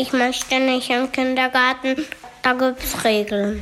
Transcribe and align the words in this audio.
Ich 0.00 0.14
möchte 0.14 0.58
nicht 0.58 0.88
im 0.88 1.12
Kindergarten, 1.12 1.94
da 2.42 2.54
gibt's 2.54 3.04
Regeln. 3.04 3.60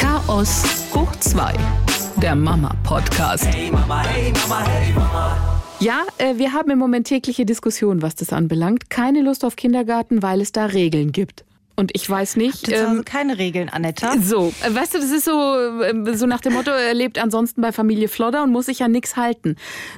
Chaos 0.00 0.64
hoch 0.92 1.14
2, 1.20 1.54
der 2.16 2.34
Mama-Podcast. 2.34 3.46
Hey 3.46 3.70
Mama, 3.70 4.02
hey 4.02 4.32
Mama, 4.32 4.66
hey 4.66 4.92
Mama. 4.92 5.62
Ja, 5.78 6.02
äh, 6.18 6.38
wir 6.38 6.52
haben 6.52 6.72
im 6.72 6.80
Moment 6.80 7.06
tägliche 7.06 7.46
Diskussionen, 7.46 8.02
was 8.02 8.16
das 8.16 8.32
anbelangt. 8.32 8.90
Keine 8.90 9.22
Lust 9.22 9.44
auf 9.44 9.54
Kindergarten, 9.54 10.24
weil 10.24 10.40
es 10.40 10.50
da 10.50 10.66
Regeln 10.66 11.12
gibt. 11.12 11.44
Und 11.76 11.92
ich 11.94 12.08
weiß 12.10 12.34
nicht. 12.34 12.66
Hause 12.66 12.86
ähm, 12.86 13.04
keine 13.04 13.38
Regeln, 13.38 13.68
Annetta? 13.68 14.16
so, 14.20 14.52
äh, 14.64 14.74
weißt 14.74 14.94
du, 14.94 14.98
das 14.98 15.12
ist 15.12 15.24
so, 15.24 15.56
äh, 15.82 16.16
so 16.16 16.26
nach 16.26 16.40
dem 16.40 16.54
Motto, 16.54 16.72
er 16.72 16.94
lebt 16.94 17.16
ansonsten 17.16 17.60
bei 17.60 17.70
Familie 17.70 18.08
Flodder 18.08 18.42
und 18.42 18.50
muss 18.50 18.66
sich 18.66 18.82
an 18.82 18.90
nichts 18.90 19.16
halten. 19.16 19.54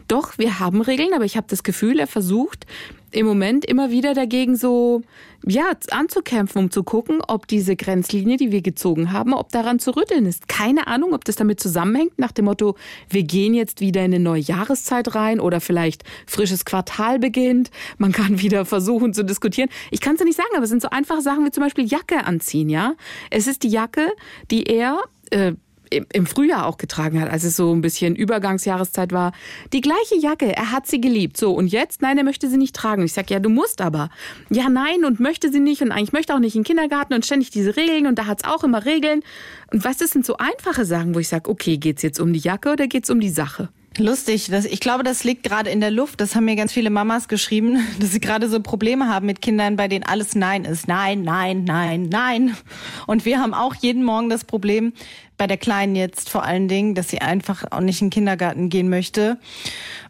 Doch, 0.06 0.36
wir 0.36 0.58
haben 0.58 0.82
Regeln, 0.82 1.14
aber 1.14 1.24
ich 1.24 1.38
habe 1.38 1.46
das 1.48 1.62
Gefühl, 1.62 1.98
er 1.98 2.06
versucht 2.06 2.66
im 3.10 3.26
Moment 3.26 3.64
immer 3.64 3.90
wieder 3.90 4.14
dagegen 4.14 4.56
so, 4.56 5.02
ja, 5.46 5.72
anzukämpfen, 5.90 6.64
um 6.64 6.70
zu 6.70 6.82
gucken, 6.82 7.20
ob 7.26 7.46
diese 7.46 7.76
Grenzlinie, 7.76 8.36
die 8.36 8.50
wir 8.50 8.62
gezogen 8.62 9.12
haben, 9.12 9.32
ob 9.32 9.50
daran 9.50 9.78
zu 9.78 9.96
rütteln 9.96 10.26
ist. 10.26 10.48
Keine 10.48 10.86
Ahnung, 10.86 11.14
ob 11.14 11.24
das 11.24 11.36
damit 11.36 11.60
zusammenhängt, 11.60 12.18
nach 12.18 12.32
dem 12.32 12.46
Motto, 12.46 12.74
wir 13.08 13.22
gehen 13.22 13.54
jetzt 13.54 13.80
wieder 13.80 14.00
in 14.00 14.12
eine 14.12 14.20
neue 14.22 14.40
Jahreszeit 14.40 15.14
rein 15.14 15.38
oder 15.38 15.60
vielleicht 15.60 16.02
frisches 16.26 16.64
Quartal 16.64 17.18
beginnt. 17.18 17.70
Man 17.98 18.12
kann 18.12 18.40
wieder 18.42 18.64
versuchen 18.64 19.14
zu 19.14 19.24
diskutieren. 19.24 19.68
Ich 19.90 20.00
kann 20.00 20.14
es 20.14 20.20
ja 20.20 20.26
nicht 20.26 20.36
sagen, 20.36 20.50
aber 20.54 20.64
es 20.64 20.70
sind 20.70 20.82
so 20.82 20.90
einfache 20.90 21.22
Sachen 21.22 21.44
wie 21.44 21.50
zum 21.50 21.62
Beispiel 21.62 21.86
Jacke 21.86 22.24
anziehen, 22.24 22.68
ja. 22.68 22.94
Es 23.30 23.46
ist 23.46 23.62
die 23.62 23.68
Jacke, 23.68 24.12
die 24.50 24.64
er, 24.64 25.00
äh, 25.30 25.52
im- 25.90 26.26
Frühjahr 26.26 26.66
auch 26.66 26.76
getragen 26.78 27.20
hat, 27.20 27.30
als 27.30 27.44
es 27.44 27.56
so 27.56 27.74
ein 27.74 27.80
bisschen 27.80 28.16
Übergangsjahreszeit 28.16 29.12
war. 29.12 29.32
Die 29.72 29.80
gleiche 29.80 30.16
Jacke, 30.20 30.54
er 30.54 30.72
hat 30.72 30.86
sie 30.86 31.00
geliebt. 31.00 31.36
So, 31.36 31.52
und 31.52 31.68
jetzt, 31.68 32.02
nein, 32.02 32.18
er 32.18 32.24
möchte 32.24 32.48
sie 32.48 32.56
nicht 32.56 32.74
tragen. 32.74 33.04
Ich 33.04 33.12
sag, 33.12 33.30
ja, 33.30 33.38
du 33.38 33.48
musst 33.48 33.80
aber. 33.80 34.10
Ja, 34.50 34.68
nein, 34.68 35.04
und 35.04 35.20
möchte 35.20 35.50
sie 35.52 35.60
nicht 35.60 35.82
und 35.82 35.92
eigentlich 35.92 36.12
möchte 36.12 36.34
auch 36.34 36.38
nicht 36.40 36.54
in 36.56 36.62
den 36.62 36.66
Kindergarten 36.66 37.14
und 37.14 37.24
ständig 37.24 37.50
diese 37.50 37.76
Regeln 37.76 38.06
und 38.06 38.18
da 38.18 38.26
hat's 38.26 38.44
auch 38.44 38.64
immer 38.64 38.84
Regeln. 38.84 39.22
Und 39.72 39.84
was, 39.84 39.96
das 39.98 40.10
sind 40.10 40.24
so 40.26 40.36
einfache 40.36 40.84
Sachen, 40.84 41.14
wo 41.14 41.18
ich 41.18 41.28
sag, 41.28 41.48
okay, 41.48 41.76
geht's 41.76 42.02
jetzt 42.02 42.20
um 42.20 42.32
die 42.32 42.38
Jacke 42.40 42.72
oder 42.72 42.86
geht's 42.86 43.10
um 43.10 43.20
die 43.20 43.30
Sache? 43.30 43.68
Lustig. 43.98 44.48
Das, 44.50 44.66
ich 44.66 44.80
glaube, 44.80 45.04
das 45.04 45.24
liegt 45.24 45.42
gerade 45.42 45.70
in 45.70 45.80
der 45.80 45.90
Luft. 45.90 46.20
Das 46.20 46.34
haben 46.36 46.44
mir 46.44 46.54
ganz 46.54 46.70
viele 46.70 46.90
Mamas 46.90 47.28
geschrieben, 47.28 47.78
dass 47.98 48.12
sie 48.12 48.20
gerade 48.20 48.48
so 48.50 48.60
Probleme 48.60 49.08
haben 49.08 49.24
mit 49.24 49.40
Kindern, 49.40 49.76
bei 49.76 49.88
denen 49.88 50.04
alles 50.04 50.34
Nein 50.34 50.66
ist. 50.66 50.86
Nein, 50.86 51.22
nein, 51.22 51.64
nein, 51.64 52.08
nein. 52.10 52.54
Und 53.06 53.24
wir 53.24 53.40
haben 53.40 53.54
auch 53.54 53.74
jeden 53.74 54.04
Morgen 54.04 54.28
das 54.28 54.44
Problem, 54.44 54.92
bei 55.38 55.46
der 55.46 55.56
Kleinen 55.56 55.96
jetzt 55.96 56.30
vor 56.30 56.44
allen 56.44 56.68
Dingen, 56.68 56.94
dass 56.94 57.08
sie 57.08 57.20
einfach 57.20 57.64
auch 57.70 57.80
nicht 57.80 58.00
in 58.00 58.06
den 58.06 58.12
Kindergarten 58.12 58.68
gehen 58.68 58.88
möchte. 58.88 59.38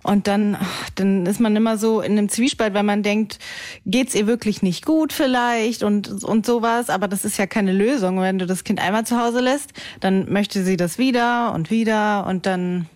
Und 0.03 0.29
dann, 0.29 0.57
dann 0.95 1.27
ist 1.27 1.41
man 1.41 1.57
immer 1.57 1.79
so 1.79 2.01
in 2.01 2.13
einem 2.13 2.29
Zwiespalt, 2.29 2.75
weil 2.75 2.85
man 2.85 3.03
denkt, 3.03 3.39
geht's 3.87 4.15
ihr 4.15 4.27
wirklich 4.29 4.63
nicht 4.63 4.87
gut 4.87 5.13
vielleicht 5.13 5.83
und, 5.83 6.23
und 6.23 6.47
sowas. 6.47 6.91
Aber 6.91 7.09
das 7.09 7.25
ist 7.25 7.39
ja 7.39 7.47
keine 7.47 7.73
Lösung. 7.73 8.21
Wenn 8.21 8.39
du 8.39 8.47
das 8.47 8.63
Kind 8.63 8.81
einmal 8.81 9.05
zu 9.05 9.21
Hause 9.21 9.41
lässt, 9.41 9.73
dann 10.01 10.31
möchte 10.33 10.63
sie 10.65 10.77
das 10.77 10.99
wieder 10.99 11.53
und 11.55 11.71
wieder 11.71 12.27
und 12.27 12.47
dann, 12.47 12.87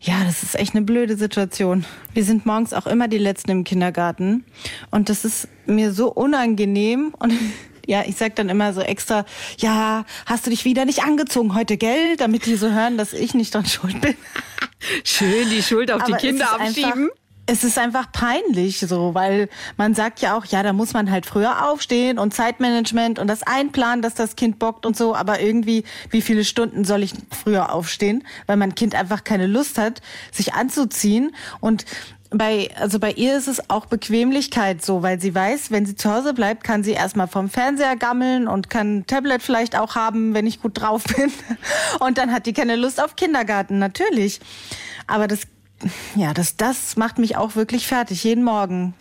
ja, 0.00 0.22
das 0.24 0.42
ist 0.42 0.58
echt 0.58 0.74
eine 0.74 0.84
blöde 0.84 1.16
Situation. 1.16 1.86
Wir 2.12 2.24
sind 2.24 2.44
morgens 2.44 2.74
auch 2.74 2.86
immer 2.86 3.08
die 3.08 3.18
Letzten 3.18 3.50
im 3.52 3.64
Kindergarten 3.64 4.44
und 4.90 5.08
das 5.08 5.24
ist 5.24 5.48
mir 5.66 5.92
so 5.92 6.12
unangenehm 6.12 7.14
und 7.18 7.32
ja, 7.90 8.04
ich 8.06 8.16
sag 8.16 8.36
dann 8.36 8.48
immer 8.48 8.72
so 8.72 8.80
extra, 8.80 9.24
ja, 9.58 10.04
hast 10.24 10.46
du 10.46 10.50
dich 10.50 10.64
wieder 10.64 10.84
nicht 10.84 11.02
angezogen 11.02 11.56
heute, 11.56 11.76
gell? 11.76 12.16
Damit 12.16 12.46
die 12.46 12.54
so 12.54 12.70
hören, 12.70 12.96
dass 12.96 13.12
ich 13.12 13.34
nicht 13.34 13.52
dran 13.52 13.66
schuld 13.66 14.00
bin. 14.00 14.14
Schön 15.04 15.50
die 15.50 15.60
Schuld 15.60 15.90
auf 15.90 16.04
die 16.04 16.12
Aber 16.12 16.20
Kinder 16.20 16.46
es 16.62 16.70
ist 16.70 16.84
abschieben. 16.84 17.10
Es 17.46 17.64
ist 17.64 17.78
einfach 17.78 18.12
peinlich 18.12 18.78
so, 18.78 19.12
weil 19.14 19.48
man 19.76 19.94
sagt 19.94 20.20
ja 20.20 20.38
auch, 20.38 20.44
ja, 20.44 20.62
da 20.62 20.72
muss 20.72 20.92
man 20.92 21.10
halt 21.10 21.26
früher 21.26 21.68
aufstehen 21.68 22.20
und 22.20 22.32
Zeitmanagement 22.32 23.18
und 23.18 23.26
das 23.26 23.42
einplanen, 23.42 24.02
dass 24.02 24.14
das 24.14 24.36
Kind 24.36 24.60
bockt 24.60 24.86
und 24.86 24.96
so, 24.96 25.16
aber 25.16 25.40
irgendwie, 25.40 25.82
wie 26.10 26.22
viele 26.22 26.44
Stunden 26.44 26.84
soll 26.84 27.02
ich 27.02 27.12
früher 27.42 27.74
aufstehen, 27.74 28.22
weil 28.46 28.56
mein 28.56 28.76
Kind 28.76 28.94
einfach 28.94 29.24
keine 29.24 29.48
Lust 29.48 29.78
hat, 29.78 30.00
sich 30.30 30.54
anzuziehen 30.54 31.34
und 31.58 31.86
bei, 32.30 32.70
also 32.76 33.00
bei 33.00 33.12
ihr 33.12 33.36
ist 33.36 33.48
es 33.48 33.70
auch 33.70 33.86
Bequemlichkeit 33.86 34.84
so, 34.84 35.02
weil 35.02 35.20
sie 35.20 35.34
weiß, 35.34 35.72
wenn 35.72 35.84
sie 35.84 35.96
zu 35.96 36.12
Hause 36.12 36.32
bleibt, 36.32 36.62
kann 36.62 36.84
sie 36.84 36.92
erstmal 36.92 37.26
vom 37.26 37.48
Fernseher 37.48 37.96
gammeln 37.96 38.46
und 38.46 38.70
kann 38.70 38.98
ein 38.98 39.06
Tablet 39.06 39.42
vielleicht 39.42 39.76
auch 39.76 39.96
haben, 39.96 40.32
wenn 40.32 40.46
ich 40.46 40.62
gut 40.62 40.80
drauf 40.80 41.02
bin. 41.16 41.32
Und 41.98 42.18
dann 42.18 42.32
hat 42.32 42.46
die 42.46 42.52
keine 42.52 42.76
Lust 42.76 43.02
auf 43.02 43.16
Kindergarten, 43.16 43.78
natürlich. 43.78 44.40
Aber 45.08 45.26
das, 45.26 45.40
ja, 46.14 46.32
das, 46.32 46.56
das 46.56 46.96
macht 46.96 47.18
mich 47.18 47.36
auch 47.36 47.56
wirklich 47.56 47.88
fertig, 47.88 48.22
jeden 48.22 48.44
Morgen. 48.44 48.94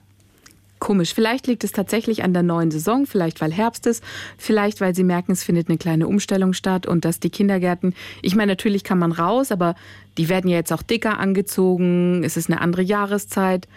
Komisch. 0.80 1.14
Vielleicht 1.14 1.46
liegt 1.48 1.66
es 1.66 1.74
tatsächlich 1.74 2.24
an 2.24 2.34
der 2.34 2.42
neuen 2.42 2.72
Saison, 2.72 3.06
vielleicht 3.06 3.42
weil 3.42 3.52
Herbst 3.52 3.86
ist, 3.86 4.02
vielleicht 4.38 4.80
weil 4.80 4.96
sie 4.96 5.04
merken, 5.04 5.34
es 5.34 5.44
findet 5.44 5.68
eine 5.68 5.78
kleine 5.78 6.08
Umstellung 6.08 6.54
statt 6.54 6.88
und 6.88 7.04
dass 7.04 7.20
die 7.20 7.30
Kindergärten, 7.30 7.94
ich 8.22 8.36
meine, 8.36 8.54
natürlich 8.54 8.86
kann 8.86 8.98
man 8.98 9.12
raus, 9.12 9.52
aber 9.52 9.76
die 10.18 10.30
werden 10.30 10.50
ja 10.50 10.56
jetzt 10.56 10.72
auch 10.72 10.82
dicker 10.82 11.20
angezogen, 11.20 12.24
es 12.24 12.38
ist 12.38 12.50
eine 12.50 12.62
andere 12.62 12.82
Jahreszeit. 12.82 13.68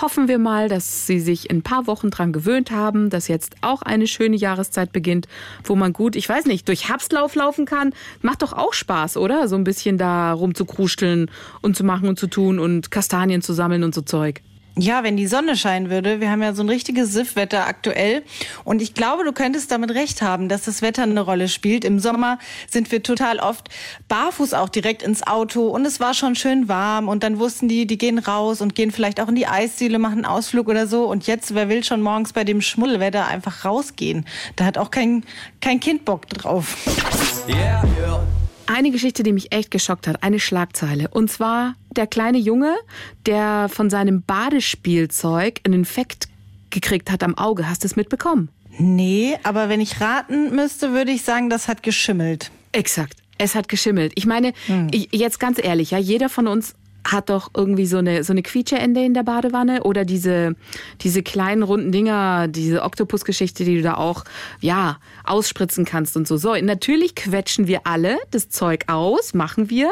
Hoffen 0.00 0.28
wir 0.28 0.38
mal, 0.38 0.68
dass 0.68 1.06
sie 1.06 1.18
sich 1.18 1.50
in 1.50 1.58
ein 1.58 1.62
paar 1.62 1.88
Wochen 1.88 2.10
dran 2.10 2.32
gewöhnt 2.32 2.70
haben, 2.70 3.10
dass 3.10 3.26
jetzt 3.26 3.56
auch 3.60 3.82
eine 3.82 4.06
schöne 4.06 4.36
Jahreszeit 4.36 4.92
beginnt, 4.92 5.26
wo 5.64 5.74
man 5.74 5.92
gut, 5.92 6.14
ich 6.14 6.28
weiß 6.28 6.46
nicht, 6.46 6.68
durch 6.68 6.88
Herbstlauf 6.88 7.34
laufen 7.34 7.66
kann. 7.66 7.92
Macht 8.20 8.42
doch 8.42 8.52
auch 8.52 8.72
Spaß, 8.72 9.16
oder? 9.16 9.48
So 9.48 9.56
ein 9.56 9.64
bisschen 9.64 9.98
da 9.98 10.32
rumzukruscheln 10.32 11.28
und 11.60 11.76
zu 11.76 11.82
machen 11.82 12.08
und 12.08 12.20
zu 12.20 12.28
tun 12.28 12.60
und 12.60 12.92
Kastanien 12.92 13.42
zu 13.42 13.52
sammeln 13.52 13.82
und 13.82 13.94
so 13.94 14.02
Zeug. 14.02 14.42
Ja, 14.76 15.02
wenn 15.02 15.18
die 15.18 15.26
Sonne 15.26 15.54
scheinen 15.56 15.90
würde. 15.90 16.20
Wir 16.20 16.30
haben 16.30 16.42
ja 16.42 16.54
so 16.54 16.62
ein 16.62 16.68
richtiges 16.68 17.12
Siffwetter 17.12 17.66
aktuell. 17.66 18.22
Und 18.64 18.80
ich 18.80 18.94
glaube, 18.94 19.22
du 19.22 19.32
könntest 19.32 19.70
damit 19.70 19.90
recht 19.90 20.22
haben, 20.22 20.48
dass 20.48 20.62
das 20.62 20.80
Wetter 20.80 21.02
eine 21.02 21.20
Rolle 21.20 21.48
spielt. 21.48 21.84
Im 21.84 21.98
Sommer 21.98 22.38
sind 22.70 22.90
wir 22.90 23.02
total 23.02 23.38
oft 23.38 23.68
barfuß 24.08 24.54
auch 24.54 24.70
direkt 24.70 25.02
ins 25.02 25.26
Auto. 25.26 25.68
Und 25.68 25.84
es 25.84 26.00
war 26.00 26.14
schon 26.14 26.34
schön 26.36 26.68
warm. 26.68 27.08
Und 27.08 27.22
dann 27.22 27.38
wussten 27.38 27.68
die, 27.68 27.86
die 27.86 27.98
gehen 27.98 28.18
raus 28.18 28.62
und 28.62 28.74
gehen 28.74 28.90
vielleicht 28.90 29.20
auch 29.20 29.28
in 29.28 29.34
die 29.34 29.46
Eisdiele, 29.46 29.98
machen 29.98 30.24
einen 30.24 30.24
Ausflug 30.24 30.68
oder 30.68 30.86
so. 30.86 31.04
Und 31.04 31.26
jetzt, 31.26 31.54
wer 31.54 31.68
will 31.68 31.84
schon 31.84 32.00
morgens 32.00 32.32
bei 32.32 32.44
dem 32.44 32.62
Schmuddelwetter 32.62 33.26
einfach 33.26 33.66
rausgehen? 33.66 34.24
Da 34.56 34.64
hat 34.64 34.78
auch 34.78 34.90
kein, 34.90 35.24
kein 35.60 35.80
Kind 35.80 36.06
Bock 36.06 36.28
drauf. 36.28 36.78
Yeah, 37.46 37.84
yeah. 37.98 38.41
Eine 38.66 38.90
Geschichte, 38.90 39.22
die 39.22 39.32
mich 39.32 39.52
echt 39.52 39.70
geschockt 39.70 40.06
hat, 40.06 40.22
eine 40.22 40.38
Schlagzeile. 40.38 41.08
Und 41.08 41.30
zwar 41.30 41.74
der 41.96 42.06
kleine 42.06 42.38
Junge, 42.38 42.74
der 43.26 43.68
von 43.68 43.90
seinem 43.90 44.22
Badespielzeug 44.22 45.60
einen 45.64 45.74
Infekt 45.74 46.28
gekriegt 46.70 47.10
hat 47.10 47.22
am 47.22 47.36
Auge. 47.36 47.68
Hast 47.68 47.82
du 47.82 47.86
es 47.86 47.96
mitbekommen? 47.96 48.48
Nee, 48.78 49.36
aber 49.42 49.68
wenn 49.68 49.80
ich 49.80 50.00
raten 50.00 50.54
müsste, 50.54 50.92
würde 50.92 51.10
ich 51.10 51.22
sagen, 51.22 51.50
das 51.50 51.68
hat 51.68 51.82
geschimmelt. 51.82 52.50
Exakt. 52.72 53.18
Es 53.38 53.54
hat 53.54 53.68
geschimmelt. 53.68 54.12
Ich 54.14 54.24
meine, 54.24 54.52
ich, 54.92 55.08
jetzt 55.12 55.40
ganz 55.40 55.58
ehrlich, 55.62 55.90
ja, 55.90 55.98
jeder 55.98 56.28
von 56.28 56.46
uns 56.46 56.74
hat 57.04 57.30
doch 57.30 57.50
irgendwie 57.56 57.86
so 57.86 57.98
eine 57.98 58.24
so 58.24 58.32
eine 58.32 58.42
Quietscheende 58.42 59.04
in 59.04 59.14
der 59.14 59.22
Badewanne 59.22 59.82
oder 59.82 60.04
diese 60.04 60.54
diese 61.00 61.22
kleinen 61.22 61.62
runden 61.62 61.92
Dinger, 61.92 62.48
diese 62.48 62.82
Oktopusgeschichte, 62.82 63.64
die 63.64 63.76
du 63.76 63.82
da 63.82 63.94
auch 63.94 64.24
ja 64.60 64.98
ausspritzen 65.24 65.84
kannst 65.84 66.16
und 66.16 66.28
so. 66.28 66.36
So, 66.36 66.54
natürlich 66.54 67.14
quetschen 67.14 67.66
wir 67.66 67.80
alle 67.84 68.18
das 68.30 68.48
Zeug 68.48 68.84
aus, 68.88 69.34
machen 69.34 69.70
wir 69.70 69.90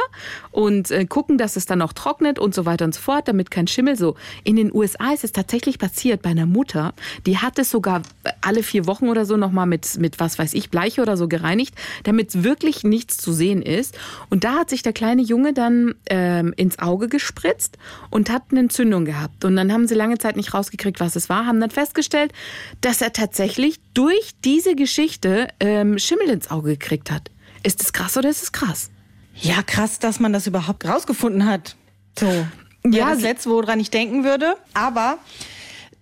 und 0.51 0.91
äh, 0.91 1.05
gucken, 1.07 1.39
dass 1.39 1.57
es 1.57 1.67
dann 1.67 1.83
auch 1.83 1.93
trocknet 1.93 2.39
und 2.39 2.55
so 2.55 2.67
weiter 2.67 2.85
und 2.85 2.95
so 2.95 3.01
fort, 3.01 3.29
damit 3.29 3.51
kein 3.51 3.67
Schimmel 3.67 3.97
so. 3.97 4.17
In 4.45 4.57
den 4.57 4.75
USA 4.75 5.13
ist 5.13 5.25
es 5.25 5.33
tatsächlich 5.33 5.79
passiert 5.79 6.23
bei 6.23 6.31
einer 6.31 6.47
Mutter, 6.47 6.95
die 7.27 7.39
hat 7.39 7.59
es 7.59 7.71
sogar 7.71 8.03
alle 8.41 8.63
vier 8.63 8.87
Wochen 8.87 9.09
oder 9.09 9.25
so 9.25 9.37
noch 9.37 9.53
mal 9.53 9.67
mit 9.67 9.99
mit 9.99 10.21
was 10.21 10.39
weiß 10.39 10.55
ich 10.55 10.71
Bleiche 10.71 11.03
oder 11.03 11.17
so 11.17 11.29
gereinigt, 11.29 11.75
damit 12.05 12.45
wirklich 12.45 12.85
nichts 12.85 13.17
zu 13.17 13.33
sehen 13.33 13.63
ist. 13.63 13.99
Und 14.29 14.45
da 14.45 14.61
hat 14.61 14.71
sich 14.71 14.83
der 14.83 14.93
kleine 14.93 15.23
Junge 15.23 15.53
dann 15.53 15.95
ähm, 16.09 16.53
ins 16.57 16.79
Auge 16.79 17.00
gespritzt 17.09 17.79
und 18.11 18.31
hat 18.31 18.45
eine 18.51 18.61
Entzündung 18.61 19.05
gehabt. 19.05 19.45
Und 19.45 19.57
dann 19.57 19.73
haben 19.73 19.87
sie 19.87 19.95
lange 19.95 20.19
Zeit 20.19 20.37
nicht 20.37 20.55
rausgekriegt, 20.55 21.01
was 21.01 21.17
es 21.17 21.29
war, 21.29 21.47
haben 21.47 21.61
dann 21.61 21.71
festgestellt, 21.71 22.33
dass 22.81 23.01
er 23.01 23.13
tatsächlich 23.13 23.81
durch 23.95 24.33
diese 24.45 24.75
Geschichte 24.75 25.49
ähm, 25.61 25.99
Schimmel 25.99 26.29
ins 26.31 26.51
Auge 26.51 26.71
gekriegt 26.73 27.11
hat. 27.11 27.31
Ist 27.63 27.81
das 27.81 27.93
krass 27.93 28.17
oder 28.17 28.29
ist 28.29 28.43
es 28.43 28.53
krass? 28.53 28.91
Ja, 29.35 29.63
krass, 29.63 29.99
dass 29.99 30.21
man 30.21 30.33
das 30.33 30.47
überhaupt 30.47 30.87
rausgefunden 30.87 31.47
hat. 31.47 31.77
So. 32.19 32.27
Ja, 32.27 32.91
Ja, 32.91 33.11
das 33.11 33.21
Letzte, 33.23 33.51
woran 33.51 33.81
ich 33.81 33.91
denken 33.91 34.25
würde. 34.25 34.55
Aber 34.75 35.19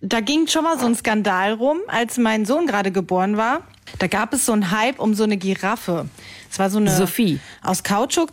da 0.00 0.20
ging 0.20 0.46
schon 0.46 0.64
mal 0.64 0.78
so 0.78 0.86
ein 0.86 0.94
Skandal 0.94 1.52
rum, 1.54 1.78
als 1.88 2.18
mein 2.18 2.46
Sohn 2.46 2.66
gerade 2.66 2.92
geboren 2.92 3.36
war. 3.36 3.62
Da 3.98 4.06
gab 4.06 4.32
es 4.32 4.46
so 4.46 4.52
einen 4.52 4.70
Hype 4.70 4.98
um 4.98 5.14
so 5.14 5.24
eine 5.24 5.36
Giraffe. 5.36 6.08
Es 6.50 6.58
war 6.58 6.70
so 6.70 6.78
eine 6.78 6.94
Sophie. 6.94 7.40
aus 7.62 7.82
Kautschuk. 7.82 8.30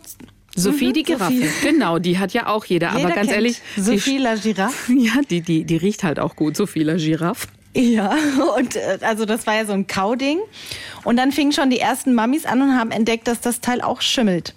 Sophie 0.56 0.88
Mhm, 0.88 0.92
die 0.94 1.02
Giraffe. 1.04 1.34
Sophie. 1.34 1.48
Genau, 1.62 1.98
die 1.98 2.18
hat 2.18 2.32
ja 2.32 2.46
auch 2.48 2.64
jeder. 2.64 2.92
Jeder 2.96 3.04
aber 3.04 3.14
ganz 3.14 3.30
ehrlich, 3.30 3.60
Sophie 3.76 4.12
die, 4.12 4.18
la 4.18 4.34
Giraffe. 4.34 4.92
ja, 4.96 5.12
die, 5.30 5.42
die, 5.42 5.64
die 5.64 5.76
riecht 5.76 6.02
halt 6.02 6.18
auch 6.18 6.34
gut, 6.34 6.56
Sophie 6.56 6.82
la 6.82 6.94
Giraffe. 6.96 7.46
Ja, 7.74 8.16
und 8.56 8.74
äh, 8.76 8.98
also 9.02 9.26
das 9.26 9.46
war 9.46 9.54
ja 9.54 9.66
so 9.66 9.72
ein 9.74 9.86
Kauding. 9.86 10.38
Und 11.04 11.16
dann 11.18 11.30
fingen 11.30 11.52
schon 11.52 11.68
die 11.68 11.78
ersten 11.78 12.14
Mamis 12.14 12.46
an 12.46 12.62
und 12.62 12.74
haben 12.76 12.90
entdeckt, 12.90 13.28
dass 13.28 13.40
das 13.40 13.60
Teil 13.60 13.82
auch 13.82 14.00
schimmelt. 14.00 14.54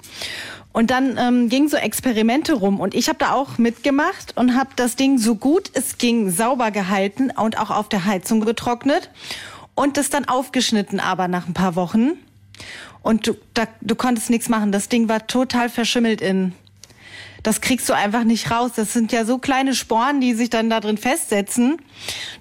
Und 0.72 0.92
dann 0.92 1.18
ähm, 1.18 1.50
gingen 1.50 1.68
so 1.68 1.78
Experimente 1.78 2.54
rum 2.54 2.80
und 2.80 2.94
ich 2.94 3.10
habe 3.10 3.18
da 3.20 3.34
auch 3.34 3.58
mitgemacht 3.58 4.38
und 4.38 4.56
habe 4.56 4.70
das 4.76 4.96
Ding 4.96 5.18
so 5.18 5.36
gut 5.36 5.72
es 5.74 5.98
ging 5.98 6.30
sauber 6.30 6.70
gehalten 6.72 7.32
und 7.32 7.60
auch 7.60 7.72
auf 7.72 7.90
der 7.90 8.06
Heizung 8.06 8.40
getrocknet. 8.42 9.10
und 9.74 9.98
das 9.98 10.10
dann 10.10 10.26
aufgeschnitten 10.26 11.00
aber 11.00 11.28
nach 11.28 11.48
ein 11.48 11.54
paar 11.54 11.76
Wochen. 11.76 12.12
Und 13.02 13.28
du, 13.28 13.34
da, 13.54 13.68
du 13.82 13.96
konntest 13.96 14.30
nichts 14.30 14.50
machen. 14.50 14.72
Das 14.72 14.90
Ding 14.90 15.10
war 15.10 15.28
total 15.28 15.70
verschimmelt 15.70 16.22
innen. 16.22 16.54
Das 17.44 17.62
kriegst 17.62 17.88
du 17.88 17.94
einfach 17.94 18.24
nicht 18.24 18.52
raus. 18.52 18.72
Das 18.76 18.94
sind 18.94 19.12
ja 19.12 19.24
so 19.24 19.38
kleine 19.38 19.74
Sporen, 19.74 20.20
die 20.20 20.34
sich 20.34 20.50
dann 20.50 20.70
da 20.70 20.80
drin 20.80 20.98
festsetzen. 20.98 21.78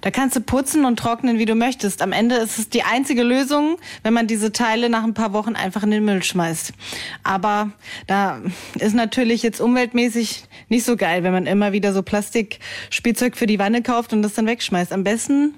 Da 0.01 0.11
kannst 0.11 0.35
du 0.35 0.41
putzen 0.41 0.85
und 0.85 0.97
trocknen, 0.99 1.39
wie 1.39 1.45
du 1.45 1.55
möchtest. 1.55 2.01
Am 2.01 2.11
Ende 2.11 2.35
ist 2.35 2.59
es 2.59 2.69
die 2.69 2.83
einzige 2.83 3.23
Lösung, 3.23 3.77
wenn 4.03 4.13
man 4.13 4.27
diese 4.27 4.51
Teile 4.51 4.89
nach 4.89 5.03
ein 5.03 5.13
paar 5.13 5.33
Wochen 5.33 5.55
einfach 5.55 5.83
in 5.83 5.91
den 5.91 6.03
Müll 6.03 6.23
schmeißt. 6.23 6.73
Aber 7.23 7.71
da 8.07 8.41
ist 8.77 8.93
natürlich 8.93 9.41
jetzt 9.41 9.61
umweltmäßig 9.61 10.43
nicht 10.67 10.85
so 10.85 10.97
geil, 10.97 11.23
wenn 11.23 11.31
man 11.31 11.45
immer 11.45 11.71
wieder 11.71 11.93
so 11.93 12.03
Plastikspielzeug 12.03 13.37
für 13.37 13.47
die 13.47 13.59
Wanne 13.59 13.81
kauft 13.81 14.11
und 14.11 14.21
das 14.21 14.33
dann 14.33 14.47
wegschmeißt. 14.47 14.91
Am 14.91 15.03
besten 15.03 15.53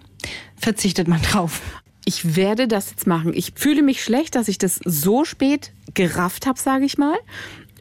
verzichtet 0.55 1.07
man 1.07 1.21
drauf. 1.21 1.61
Ich 2.05 2.35
werde 2.35 2.67
das 2.67 2.89
jetzt 2.89 3.05
machen. 3.05 3.33
Ich 3.33 3.53
fühle 3.55 3.83
mich 3.83 4.03
schlecht, 4.03 4.35
dass 4.35 4.47
ich 4.47 4.57
das 4.57 4.79
so 4.83 5.23
spät 5.23 5.71
gerafft 5.93 6.47
habe, 6.47 6.59
sage 6.59 6.85
ich 6.85 6.97
mal. 6.97 7.17